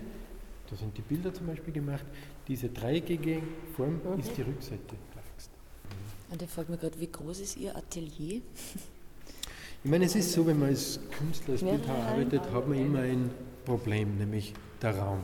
Da 0.70 0.76
sind 0.76 0.98
die 0.98 1.02
Bilder 1.02 1.34
zum 1.34 1.48
Beispiel 1.48 1.74
gemacht. 1.74 2.04
Diese 2.48 2.68
dreieckige 2.68 3.42
Form 3.76 4.02
ist 4.20 4.36
die 4.36 4.42
Rückseite. 4.42 4.96
Und 6.30 6.42
ich 6.42 6.50
frage 6.50 6.72
mich 6.72 6.82
gerade, 6.82 7.00
wie 7.00 7.12
groß 7.12 7.40
ist 7.40 7.58
Ihr 7.58 7.76
Atelier? 7.76 8.42
Ich 9.84 9.92
meine, 9.92 10.06
es 10.06 10.16
ist 10.16 10.34
so, 10.34 10.46
wenn 10.46 10.60
man 10.60 10.70
als 10.70 11.00
Künstler, 11.18 11.54
als 11.54 11.64
Bildhauer 11.64 12.04
arbeitet, 12.04 12.42
hat 12.52 12.68
man 12.68 12.78
immer 12.78 13.00
ein 13.00 13.30
Problem, 13.64 14.18
nämlich 14.18 14.54
der 14.82 14.98
Raum. 14.98 15.20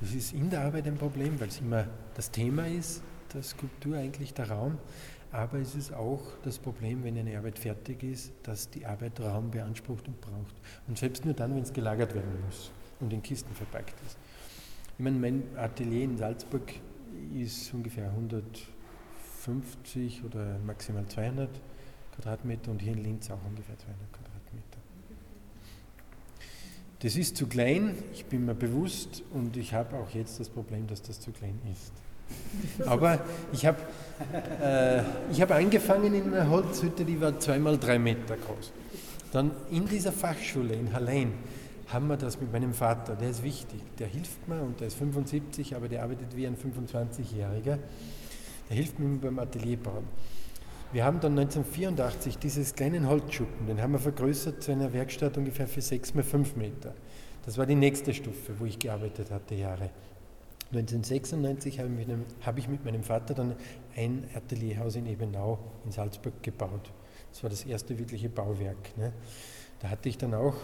Das 0.00 0.14
ist 0.14 0.34
in 0.34 0.50
der 0.50 0.60
Arbeit 0.60 0.86
ein 0.86 0.96
Problem, 0.98 1.40
weil 1.40 1.48
es 1.48 1.60
immer 1.60 1.86
das 2.14 2.30
Thema 2.30 2.68
ist, 2.68 3.02
der 3.32 3.42
Skulptur 3.42 3.96
eigentlich 3.96 4.34
der 4.34 4.50
Raum. 4.50 4.78
Aber 5.32 5.58
es 5.58 5.74
ist 5.74 5.92
auch 5.92 6.20
das 6.44 6.58
Problem, 6.58 7.02
wenn 7.02 7.18
eine 7.18 7.36
Arbeit 7.36 7.58
fertig 7.58 8.04
ist, 8.04 8.32
dass 8.44 8.70
die 8.70 8.86
Arbeit 8.86 9.18
Raum 9.18 9.50
beansprucht 9.50 10.06
und 10.06 10.20
braucht. 10.20 10.54
Und 10.86 10.98
selbst 10.98 11.24
nur 11.24 11.34
dann, 11.34 11.56
wenn 11.56 11.62
es 11.62 11.72
gelagert 11.72 12.14
werden 12.14 12.30
muss 12.46 12.70
und 13.00 13.12
in 13.12 13.22
Kisten 13.22 13.52
verpackt 13.54 13.94
ist. 14.06 14.16
Ich 14.96 15.02
meine, 15.02 15.18
mein 15.18 15.42
Atelier 15.56 16.04
in 16.04 16.18
Salzburg 16.18 16.74
ist 17.34 17.74
ungefähr 17.74 18.12
150 19.46 20.24
oder 20.24 20.58
maximal 20.66 21.06
200 21.06 21.48
Quadratmeter 22.14 22.70
und 22.70 22.80
hier 22.80 22.92
in 22.92 23.02
Linz 23.02 23.30
auch 23.30 23.44
ungefähr 23.46 23.76
200 23.78 24.12
Quadratmeter. 24.12 24.78
Das 27.00 27.16
ist 27.16 27.36
zu 27.36 27.46
klein, 27.46 27.96
ich 28.14 28.24
bin 28.24 28.46
mir 28.46 28.54
bewusst 28.54 29.22
und 29.32 29.56
ich 29.56 29.74
habe 29.74 29.96
auch 29.96 30.10
jetzt 30.10 30.40
das 30.40 30.48
Problem, 30.48 30.86
dass 30.86 31.02
das 31.02 31.20
zu 31.20 31.32
klein 31.32 31.60
ist. 31.70 31.92
Aber 32.86 33.20
ich 33.52 33.66
habe 33.66 33.78
äh, 34.62 35.02
hab 35.38 35.50
angefangen 35.50 36.14
in 36.14 36.32
einer 36.32 36.48
Holzhütte, 36.48 37.04
die 37.04 37.20
war 37.20 37.38
zweimal 37.38 37.78
drei 37.78 37.98
Meter 37.98 38.36
groß. 38.36 38.72
Dann 39.32 39.50
in 39.70 39.86
dieser 39.86 40.12
Fachschule 40.12 40.74
in 40.74 40.92
Hallein 40.92 41.32
haben 41.88 42.06
wir 42.06 42.16
das 42.16 42.40
mit 42.40 42.50
meinem 42.50 42.72
Vater, 42.72 43.14
der 43.16 43.30
ist 43.30 43.42
wichtig, 43.42 43.80
der 43.98 44.06
hilft 44.06 44.48
mir 44.48 44.62
und 44.62 44.80
der 44.80 44.86
ist 44.86 44.94
75, 44.94 45.76
aber 45.76 45.88
der 45.88 46.02
arbeitet 46.02 46.34
wie 46.34 46.46
ein 46.46 46.56
25-Jähriger. 46.56 47.78
Der 48.68 48.76
hilft 48.76 48.98
mir 48.98 49.18
beim 49.18 49.38
Atelierbauen. 49.38 50.04
Wir 50.92 51.04
haben 51.04 51.20
dann 51.20 51.38
1984 51.38 52.38
dieses 52.38 52.74
kleinen 52.74 53.08
Holzschuppen, 53.08 53.66
den 53.66 53.82
haben 53.82 53.92
wir 53.92 53.98
vergrößert 53.98 54.62
zu 54.62 54.72
einer 54.72 54.92
Werkstatt 54.92 55.36
ungefähr 55.36 55.66
für 55.66 55.80
6 55.80 56.14
mal 56.14 56.22
5 56.22 56.56
Meter. 56.56 56.94
Das 57.44 57.58
war 57.58 57.66
die 57.66 57.74
nächste 57.74 58.14
Stufe, 58.14 58.58
wo 58.58 58.64
ich 58.64 58.78
gearbeitet 58.78 59.30
hatte, 59.30 59.54
Jahre. 59.54 59.90
1996 60.72 61.80
habe 61.80 62.60
ich, 62.60 62.68
mit 62.68 62.84
meinem 62.84 63.02
Vater 63.02 63.34
dann 63.34 63.54
ein 63.96 64.24
Atelierhaus 64.34 64.96
in 64.96 65.06
Ebenau 65.06 65.58
in 65.84 65.90
Salzburg 65.92 66.42
gebaut. 66.42 66.90
Das 67.30 67.42
war 67.42 67.50
das 67.50 67.64
erste 67.64 67.98
wirkliche 67.98 68.28
Bauwerk. 68.28 68.96
Ne? 68.96 69.12
Da 69.80 69.90
hatte 69.90 70.08
ich 70.08 70.16
dann 70.16 70.32
auch 70.34 70.56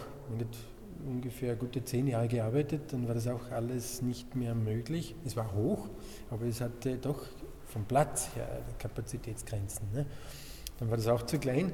ungefähr 1.06 1.56
gute 1.56 1.84
zehn 1.84 2.06
Jahre 2.06 2.28
gearbeitet, 2.28 2.92
dann 2.92 3.08
war 3.08 3.14
das 3.14 3.26
auch 3.26 3.50
alles 3.50 4.02
nicht 4.02 4.36
mehr 4.36 4.54
möglich. 4.54 5.14
Es 5.24 5.36
war 5.36 5.54
hoch, 5.54 5.88
aber 6.30 6.46
es 6.46 6.60
hatte 6.60 6.96
doch 6.98 7.26
vom 7.70 7.84
Platz 7.84 8.28
her 8.34 8.62
Kapazitätsgrenzen. 8.78 9.86
Ne? 9.92 10.06
Dann 10.78 10.90
war 10.90 10.96
das 10.96 11.06
auch 11.06 11.22
zu 11.22 11.38
klein. 11.38 11.72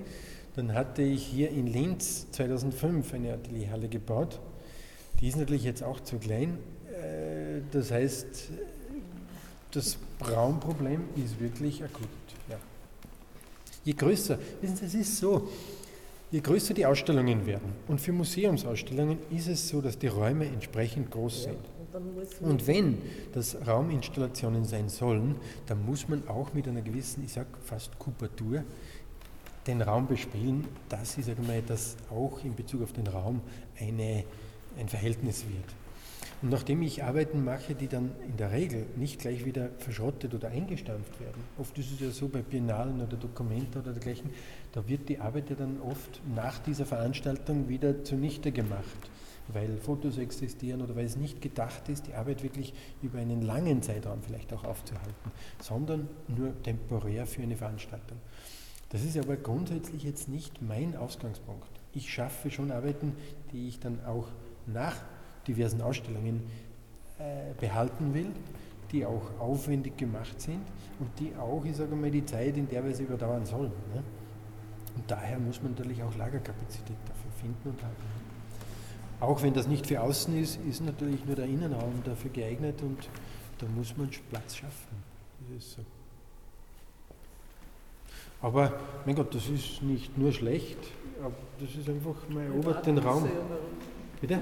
Dann 0.54 0.74
hatte 0.74 1.02
ich 1.02 1.26
hier 1.26 1.50
in 1.50 1.66
Linz 1.66 2.30
2005 2.32 3.14
eine 3.14 3.34
Atelierhalle 3.34 3.88
gebaut. 3.88 4.40
Die 5.20 5.28
ist 5.28 5.36
natürlich 5.36 5.64
jetzt 5.64 5.82
auch 5.82 6.00
zu 6.00 6.18
klein, 6.18 6.58
äh, 6.96 7.60
das 7.72 7.90
heißt, 7.90 8.50
das 9.72 9.98
Raumproblem 10.26 11.04
ist 11.16 11.40
wirklich 11.40 11.82
akut. 11.82 12.08
Ja. 12.48 12.58
Je 13.84 13.92
größer, 13.92 14.38
wissen 14.60 14.76
Sie, 14.76 14.86
es 14.86 14.94
ist 14.94 15.18
so, 15.18 15.48
je 16.30 16.40
größer 16.40 16.74
die 16.74 16.86
Ausstellungen 16.86 17.46
werden, 17.46 17.72
und 17.86 18.00
für 18.00 18.12
Museumsausstellungen 18.12 19.18
ist 19.30 19.48
es 19.48 19.68
so, 19.68 19.80
dass 19.80 19.98
die 19.98 20.08
Räume 20.08 20.46
entsprechend 20.46 21.10
groß 21.10 21.44
sind. 21.44 21.58
Und 22.40 22.66
wenn 22.66 22.98
das 23.32 23.56
Rauminstallationen 23.66 24.64
sein 24.64 24.88
sollen, 24.88 25.36
dann 25.66 25.84
muss 25.84 26.08
man 26.08 26.28
auch 26.28 26.52
mit 26.52 26.68
einer 26.68 26.82
gewissen, 26.82 27.24
ich 27.24 27.32
sage 27.32 27.48
fast 27.64 27.98
Kubatur, 27.98 28.64
den 29.66 29.82
Raum 29.82 30.06
bespielen, 30.06 30.66
dass 30.88 31.18
ich 31.18 31.24
sage 31.24 31.42
mal, 31.42 31.62
dass 31.62 31.96
auch 32.10 32.44
in 32.44 32.54
Bezug 32.54 32.82
auf 32.82 32.92
den 32.92 33.06
Raum 33.06 33.40
eine, 33.78 34.24
ein 34.78 34.88
Verhältnis 34.88 35.44
wird. 35.44 35.74
Und 36.42 36.50
nachdem 36.50 36.82
ich 36.82 37.02
Arbeiten 37.02 37.44
mache, 37.44 37.74
die 37.74 37.88
dann 37.88 38.10
in 38.28 38.36
der 38.36 38.52
Regel 38.52 38.86
nicht 38.96 39.20
gleich 39.20 39.44
wieder 39.46 39.70
verschrottet 39.78 40.34
oder 40.34 40.48
eingestampft 40.48 41.18
werden, 41.18 41.42
oft 41.58 41.76
ist 41.78 41.92
es 41.92 42.00
ja 42.00 42.10
so 42.10 42.28
bei 42.28 42.42
Biennalen 42.42 43.00
oder 43.00 43.16
Dokumenten 43.16 43.80
oder 43.80 43.92
dergleichen, 43.92 44.30
da 44.72 44.86
wird 44.86 45.08
die 45.08 45.18
Arbeit 45.18 45.48
ja 45.48 45.56
dann 45.56 45.80
oft 45.80 46.20
nach 46.34 46.58
dieser 46.58 46.84
Veranstaltung 46.84 47.68
wieder 47.68 48.04
zunichte 48.04 48.52
gemacht, 48.52 49.10
weil 49.48 49.76
Fotos 49.78 50.18
existieren 50.18 50.82
oder 50.82 50.96
weil 50.96 51.04
es 51.04 51.16
nicht 51.16 51.40
gedacht 51.40 51.88
ist, 51.88 52.06
die 52.06 52.14
Arbeit 52.14 52.42
wirklich 52.42 52.74
über 53.02 53.18
einen 53.18 53.42
langen 53.42 53.82
Zeitraum 53.82 54.22
vielleicht 54.22 54.52
auch 54.52 54.64
aufzuhalten, 54.64 55.30
sondern 55.60 56.08
nur 56.28 56.60
temporär 56.62 57.26
für 57.26 57.42
eine 57.42 57.56
Veranstaltung. 57.56 58.18
Das 58.90 59.04
ist 59.04 59.16
aber 59.18 59.36
grundsätzlich 59.36 60.04
jetzt 60.04 60.28
nicht 60.28 60.62
mein 60.62 60.96
Ausgangspunkt. 60.96 61.68
Ich 61.92 62.12
schaffe 62.12 62.50
schon 62.50 62.70
Arbeiten, 62.70 63.14
die 63.52 63.68
ich 63.68 63.80
dann 63.80 64.04
auch 64.04 64.28
nach 64.66 64.96
diversen 65.46 65.80
Ausstellungen 65.80 66.42
äh, 67.18 67.54
behalten 67.58 68.14
will, 68.14 68.30
die 68.92 69.04
auch 69.04 69.40
aufwendig 69.40 69.96
gemacht 69.96 70.40
sind 70.40 70.60
und 71.00 71.08
die 71.18 71.34
auch, 71.36 71.64
ich 71.64 71.76
sage 71.76 71.96
mal, 71.96 72.10
die 72.10 72.24
Zeit 72.24 72.56
in 72.56 72.68
der 72.68 72.84
Weise 72.84 73.02
überdauern 73.02 73.44
sollen. 73.44 73.72
Ne? 73.94 74.02
Und 74.94 75.10
daher 75.10 75.38
muss 75.38 75.62
man 75.62 75.72
natürlich 75.72 76.02
auch 76.02 76.14
Lagerkapazität 76.16 76.96
dafür 77.06 77.32
finden 77.32 77.68
und 77.68 77.82
halten. 77.82 78.25
Auch 79.20 79.42
wenn 79.42 79.54
das 79.54 79.66
nicht 79.66 79.86
für 79.86 80.00
außen 80.00 80.36
ist, 80.40 80.58
ist 80.68 80.84
natürlich 80.84 81.24
nur 81.24 81.36
der 81.36 81.46
Innenraum 81.46 82.02
dafür 82.04 82.30
geeignet 82.30 82.82
und 82.82 82.98
da 83.58 83.66
muss 83.74 83.96
man 83.96 84.10
Platz 84.30 84.56
schaffen. 84.56 85.02
Das 85.40 85.64
ist 85.64 85.72
so. 85.76 85.82
Aber, 88.42 88.72
mein 89.06 89.14
Gott, 89.14 89.34
das 89.34 89.48
ist 89.48 89.82
nicht 89.82 90.16
nur 90.18 90.32
schlecht, 90.32 90.78
das 91.58 91.70
ist 91.70 91.88
einfach, 91.88 92.14
man 92.28 92.46
erobert 92.46 92.84
den 92.86 92.98
Raum. 92.98 93.26
Bitte? 94.20 94.38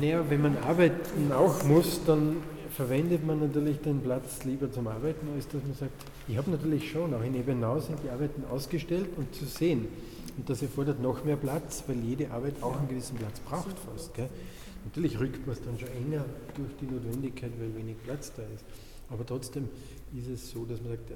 Naja, 0.00 0.24
wenn 0.28 0.42
man 0.42 0.56
arbeiten 0.58 1.32
auch 1.32 1.64
muss, 1.64 2.00
dann 2.04 2.36
verwendet 2.70 3.26
man 3.26 3.40
natürlich 3.40 3.80
den 3.80 4.00
Platz 4.00 4.44
lieber 4.44 4.70
zum 4.70 4.86
Arbeiten, 4.86 5.28
als 5.34 5.46
dass 5.48 5.62
man 5.62 5.74
sagt, 5.74 5.92
ich 6.28 6.36
habe 6.36 6.50
natürlich 6.50 6.90
schon, 6.90 7.12
auch 7.14 7.22
in 7.22 7.34
Ebenau 7.34 7.78
sind 7.80 7.98
die 8.02 8.10
Arbeiten 8.10 8.44
ausgestellt 8.50 9.10
und 9.16 9.34
zu 9.34 9.44
sehen. 9.44 9.88
Und 10.36 10.48
das 10.48 10.62
erfordert 10.62 11.00
noch 11.00 11.24
mehr 11.24 11.36
Platz, 11.36 11.84
weil 11.86 11.98
jede 11.98 12.30
Arbeit 12.30 12.62
auch 12.62 12.76
einen 12.78 12.88
gewissen 12.88 13.16
Platz 13.16 13.40
braucht 13.40 13.78
fast. 13.78 14.14
Gell? 14.14 14.28
Natürlich 14.84 15.18
rückt 15.18 15.46
man 15.46 15.56
es 15.56 15.62
dann 15.62 15.78
schon 15.78 15.88
enger 15.90 16.24
durch 16.54 16.70
die 16.80 16.86
Notwendigkeit, 16.86 17.52
weil 17.58 17.74
wenig 17.76 17.96
Platz 18.02 18.32
da 18.34 18.42
ist. 18.42 18.64
Aber 19.10 19.26
trotzdem 19.26 19.68
ist 20.16 20.28
es 20.28 20.50
so, 20.50 20.64
dass 20.64 20.80
man 20.80 20.92
sagt, 20.92 21.10
äh, 21.10 21.14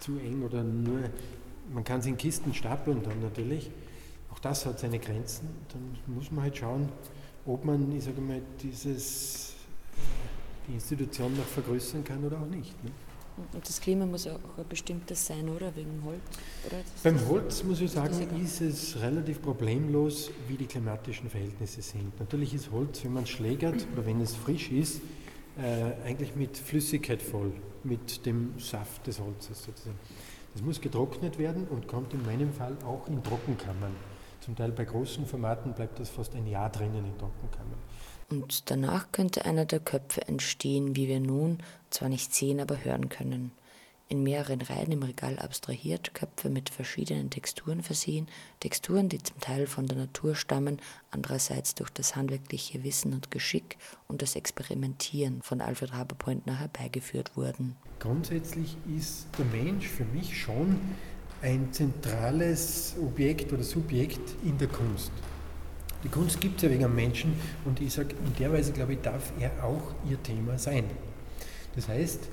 zu 0.00 0.18
eng 0.18 0.42
oder 0.42 0.62
nur, 0.62 1.00
man 1.72 1.84
kann 1.84 2.00
es 2.00 2.06
in 2.06 2.16
Kisten 2.16 2.54
stapeln 2.54 3.02
dann 3.02 3.20
natürlich. 3.22 3.70
Auch 4.30 4.38
das 4.38 4.66
hat 4.66 4.78
seine 4.78 4.98
Grenzen. 4.98 5.48
Dann 5.72 6.14
muss 6.14 6.30
man 6.30 6.44
halt 6.44 6.56
schauen, 6.56 6.88
ob 7.46 7.64
man, 7.64 7.90
ich 7.96 8.04
sage 8.04 8.20
mal, 8.20 8.40
dieses, 8.62 9.54
die 10.68 10.74
Institution 10.74 11.36
noch 11.36 11.44
vergrößern 11.44 12.04
kann 12.04 12.24
oder 12.24 12.40
auch 12.40 12.46
nicht. 12.46 12.82
Ne? 12.84 12.90
Und 13.52 13.68
das 13.68 13.80
Klima 13.80 14.06
muss 14.06 14.26
auch 14.26 14.38
ein 14.58 14.68
bestimmtes 14.68 15.26
sein, 15.26 15.48
oder? 15.48 15.74
Wegen 15.76 16.02
Holz? 16.04 16.20
Oder 16.66 16.78
Beim 17.02 17.28
Holz 17.28 17.64
muss 17.64 17.80
ich 17.80 17.90
sagen, 17.90 18.14
ist 18.42 18.60
es 18.60 19.00
relativ 19.00 19.42
problemlos, 19.42 20.30
wie 20.48 20.56
die 20.56 20.66
klimatischen 20.66 21.28
Verhältnisse 21.30 21.82
sind. 21.82 22.18
Natürlich 22.18 22.54
ist 22.54 22.70
Holz, 22.70 23.04
wenn 23.04 23.12
man 23.12 23.26
schlägert 23.26 23.86
oder 23.92 24.06
wenn 24.06 24.20
es 24.20 24.34
frisch 24.34 24.70
ist, 24.70 25.00
äh, 25.58 26.06
eigentlich 26.06 26.36
mit 26.36 26.56
Flüssigkeit 26.56 27.22
voll, 27.22 27.52
mit 27.84 28.24
dem 28.26 28.58
Saft 28.58 29.06
des 29.06 29.20
Holzes 29.20 29.64
sozusagen. 29.64 29.98
Das 30.54 30.62
muss 30.62 30.80
getrocknet 30.80 31.38
werden 31.38 31.66
und 31.68 31.86
kommt 31.86 32.12
in 32.12 32.24
meinem 32.24 32.52
Fall 32.52 32.76
auch 32.84 33.06
in 33.08 33.22
Trockenkammern. 33.22 33.94
Zum 34.40 34.56
Teil 34.56 34.72
bei 34.72 34.84
großen 34.84 35.26
Formaten 35.26 35.74
bleibt 35.74 36.00
das 36.00 36.08
fast 36.08 36.34
ein 36.34 36.46
Jahr 36.46 36.70
drinnen 36.70 37.04
in 37.04 37.18
Trockenkammern. 37.18 37.78
Und 38.30 38.70
danach 38.70 39.10
könnte 39.12 39.44
einer 39.44 39.64
der 39.64 39.80
Köpfe 39.80 40.26
entstehen, 40.28 40.96
wie 40.96 41.08
wir 41.08 41.20
nun 41.20 41.58
zwar 41.90 42.08
nicht 42.08 42.32
sehen, 42.34 42.60
aber 42.60 42.84
hören 42.84 43.08
können 43.08 43.52
in 44.10 44.24
mehreren 44.24 44.60
Reihen 44.60 44.90
im 44.90 45.04
Regal 45.04 45.38
abstrahiert, 45.38 46.14
Köpfe 46.14 46.50
mit 46.50 46.68
verschiedenen 46.68 47.30
Texturen 47.30 47.80
versehen, 47.80 48.26
Texturen, 48.58 49.08
die 49.08 49.22
zum 49.22 49.38
Teil 49.38 49.68
von 49.68 49.86
der 49.86 49.96
Natur 49.96 50.34
stammen, 50.34 50.80
andererseits 51.12 51.76
durch 51.76 51.90
das 51.90 52.16
handwerkliche 52.16 52.82
Wissen 52.82 53.14
und 53.14 53.30
Geschick 53.30 53.78
und 54.08 54.20
das 54.20 54.34
Experimentieren 54.34 55.42
von 55.42 55.60
Alfred 55.60 55.92
Haber-Pointner 55.92 56.58
herbeigeführt 56.58 57.36
wurden. 57.36 57.76
Grundsätzlich 58.00 58.76
ist 58.96 59.28
der 59.38 59.44
Mensch 59.46 59.86
für 59.86 60.04
mich 60.06 60.36
schon 60.36 60.80
ein 61.40 61.72
zentrales 61.72 62.96
Objekt 63.00 63.52
oder 63.52 63.62
Subjekt 63.62 64.34
in 64.44 64.58
der 64.58 64.68
Kunst. 64.68 65.12
Die 66.02 66.08
Kunst 66.08 66.40
gibt 66.40 66.56
es 66.56 66.62
ja 66.62 66.70
wegen 66.70 66.84
einem 66.84 66.94
Menschen 66.94 67.34
und 67.64 67.80
ich 67.80 67.92
sage, 67.92 68.14
in 68.24 68.34
der 68.38 68.52
Weise, 68.52 68.72
glaube 68.72 68.94
ich, 68.94 69.00
darf 69.00 69.32
er 69.38 69.64
auch 69.64 69.94
ihr 70.08 70.22
Thema 70.22 70.58
sein. 70.58 70.84
Das 71.76 71.88
heißt, 71.88 72.28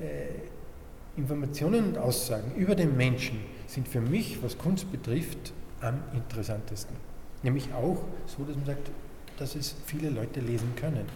äh, 0.00 1.18
Informationen 1.18 1.88
und 1.88 1.98
Aussagen 1.98 2.54
über 2.54 2.74
den 2.74 2.96
Menschen 2.96 3.40
sind 3.66 3.88
für 3.88 4.00
mich, 4.00 4.42
was 4.42 4.56
Kunst 4.56 4.90
betrifft, 4.92 5.52
am 5.80 6.02
interessantesten. 6.14 6.94
Nämlich 7.42 7.72
auch 7.72 8.04
so, 8.26 8.44
dass 8.44 8.56
man 8.56 8.66
sagt, 8.66 8.90
dass 9.38 9.54
es 9.54 9.74
viele 9.86 10.10
Leute 10.10 10.40
lesen 10.40 10.74
können. 10.76 11.06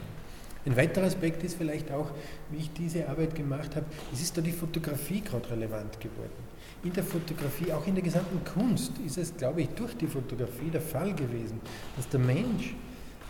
Ein 0.64 0.76
weiterer 0.76 1.06
Aspekt 1.06 1.42
ist 1.42 1.56
vielleicht 1.56 1.90
auch, 1.90 2.10
wie 2.50 2.58
ich 2.58 2.72
diese 2.72 3.08
Arbeit 3.08 3.34
gemacht 3.34 3.74
habe, 3.74 3.86
es 4.12 4.20
ist 4.20 4.36
da 4.36 4.40
die 4.40 4.52
Fotografie 4.52 5.20
gerade 5.20 5.50
relevant 5.50 5.98
geworden. 6.00 6.52
In 6.84 6.92
der 6.92 7.02
Fotografie, 7.02 7.72
auch 7.72 7.86
in 7.86 7.94
der 7.94 8.04
gesamten 8.04 8.40
Kunst, 8.44 8.92
ist 9.04 9.18
es, 9.18 9.36
glaube 9.36 9.62
ich, 9.62 9.68
durch 9.70 9.96
die 9.96 10.06
Fotografie 10.06 10.70
der 10.72 10.80
Fall 10.80 11.14
gewesen, 11.14 11.60
dass 11.96 12.08
der 12.08 12.20
Mensch 12.20 12.74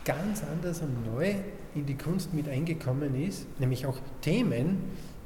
ganz 0.05 0.43
anders 0.43 0.83
und 0.83 1.15
neu 1.15 1.35
in 1.75 1.87
die 1.87 1.97
Kunst 1.97 2.35
mit 2.35 2.49
eingekommen 2.49 3.15
ist, 3.23 3.47
nämlich 3.59 3.87
auch 3.87 3.99
Themen, 4.21 4.79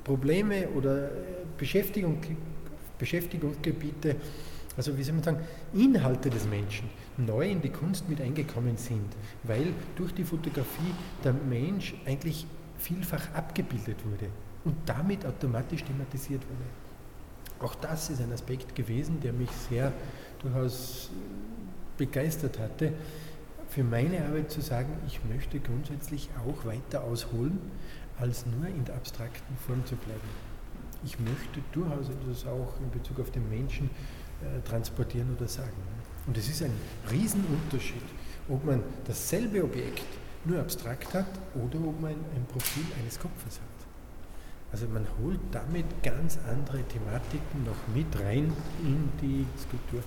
Probleme 0.04 0.68
oder 0.68 1.10
Beschäftigung, 1.58 2.18
Beschäftigungsgebiete, 2.98 4.16
also 4.76 4.96
wie 4.96 5.02
soll 5.02 5.14
man 5.14 5.24
sagen, 5.24 5.40
Inhalte 5.72 6.30
des 6.30 6.46
Menschen 6.46 6.88
neu 7.16 7.48
in 7.48 7.62
die 7.62 7.70
Kunst 7.70 8.08
mit 8.08 8.20
eingekommen 8.20 8.76
sind, 8.76 9.16
weil 9.42 9.72
durch 9.96 10.12
die 10.12 10.24
Fotografie 10.24 10.92
der 11.24 11.32
Mensch 11.32 11.94
eigentlich 12.04 12.46
vielfach 12.78 13.32
abgebildet 13.34 14.04
wurde 14.04 14.28
und 14.64 14.76
damit 14.84 15.24
automatisch 15.24 15.82
thematisiert 15.84 16.42
wurde. 16.42 17.64
Auch 17.66 17.74
das 17.76 18.10
ist 18.10 18.20
ein 18.20 18.32
Aspekt 18.32 18.74
gewesen, 18.74 19.20
der 19.20 19.32
mich 19.32 19.50
sehr 19.70 19.92
durchaus 20.42 21.10
begeistert 21.96 22.58
hatte, 22.58 22.92
für 23.68 23.82
meine 23.82 24.24
Arbeit 24.26 24.50
zu 24.50 24.60
sagen, 24.60 24.92
ich 25.06 25.20
möchte 25.24 25.58
grundsätzlich 25.58 26.28
auch 26.46 26.66
weiter 26.66 27.02
ausholen, 27.02 27.58
als 28.18 28.44
nur 28.46 28.66
in 28.68 28.84
der 28.84 28.96
abstrakten 28.96 29.56
Form 29.66 29.84
zu 29.86 29.96
bleiben 29.96 30.46
ich 31.06 31.18
möchte 31.20 31.60
durchaus 31.72 32.08
etwas 32.08 32.46
auch 32.46 32.74
in 32.80 32.90
Bezug 32.90 33.20
auf 33.20 33.30
den 33.30 33.48
Menschen 33.48 33.90
äh, 34.42 34.60
transportieren 34.68 35.36
oder 35.36 35.48
sagen. 35.48 35.76
Und 36.26 36.36
es 36.36 36.48
ist 36.48 36.62
ein 36.62 36.72
Riesenunterschied, 37.10 38.02
ob 38.48 38.64
man 38.64 38.82
dasselbe 39.06 39.62
Objekt 39.62 40.04
nur 40.44 40.60
abstrakt 40.60 41.14
hat 41.14 41.26
oder 41.54 41.78
ob 41.86 42.00
man 42.00 42.12
ein 42.12 42.46
Profil 42.52 42.84
eines 43.00 43.18
Kopfes 43.18 43.56
hat. 43.56 43.76
Also 44.72 44.86
man 44.88 45.06
holt 45.20 45.40
damit 45.52 45.86
ganz 46.02 46.38
andere 46.48 46.82
Thematiken 46.82 47.64
noch 47.64 47.94
mit 47.94 48.06
rein 48.20 48.52
in 48.82 49.08
die 49.22 49.46
Skulptur. 49.60 50.02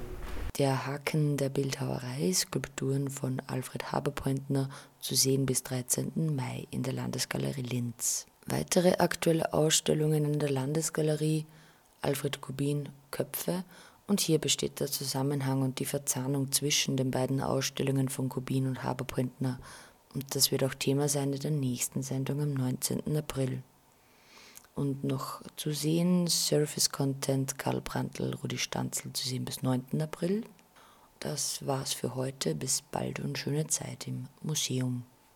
Der 0.57 0.85
Haken 0.85 1.37
der 1.37 1.49
Bildhauerei, 1.49 2.33
Skulpturen 2.33 3.09
von 3.09 3.41
Alfred 3.47 3.93
Haberpointner, 3.93 4.69
zu 4.99 5.15
sehen 5.15 5.45
bis 5.45 5.63
13. 5.63 6.35
Mai 6.35 6.67
in 6.69 6.83
der 6.83 6.93
Landesgalerie 6.93 7.61
Linz. 7.61 8.25
Weitere 8.45 8.97
aktuelle 8.97 9.53
Ausstellungen 9.53 10.25
in 10.25 10.39
der 10.39 10.49
Landesgalerie 10.49 11.45
Alfred 12.01 12.41
Kubin 12.41 12.89
Köpfe 13.11 13.63
und 14.09 14.19
hier 14.19 14.39
besteht 14.39 14.79
der 14.81 14.87
Zusammenhang 14.87 15.61
und 15.61 15.79
die 15.79 15.85
Verzahnung 15.85 16.51
zwischen 16.51 16.97
den 16.97 17.11
beiden 17.11 17.39
Ausstellungen 17.41 18.09
von 18.09 18.27
Kubin 18.27 18.67
und 18.67 18.83
Haberpointner 18.83 19.59
und 20.13 20.35
das 20.35 20.51
wird 20.51 20.63
auch 20.63 20.73
Thema 20.73 21.07
sein 21.07 21.33
in 21.33 21.39
der 21.39 21.51
nächsten 21.51 22.01
Sendung 22.01 22.41
am 22.41 22.53
19. 22.53 23.15
April. 23.15 23.61
Und 24.75 25.03
noch 25.03 25.41
zu 25.55 25.71
sehen 25.71 26.27
Surface 26.27 26.89
Content 26.89 27.57
Karl 27.57 27.81
Brandl, 27.81 28.33
Rudi 28.35 28.57
Stanzel 28.57 29.13
zu 29.13 29.27
sehen 29.27 29.45
bis 29.45 29.61
9. 29.61 30.01
April. 30.01 30.43
Das 31.19 31.65
war's 31.67 31.93
für 31.93 32.15
heute. 32.15 32.55
Bis 32.55 32.81
bald 32.81 33.19
und 33.19 33.37
schöne 33.37 33.67
Zeit 33.67 34.07
im 34.07 34.27
Museum. 34.41 35.03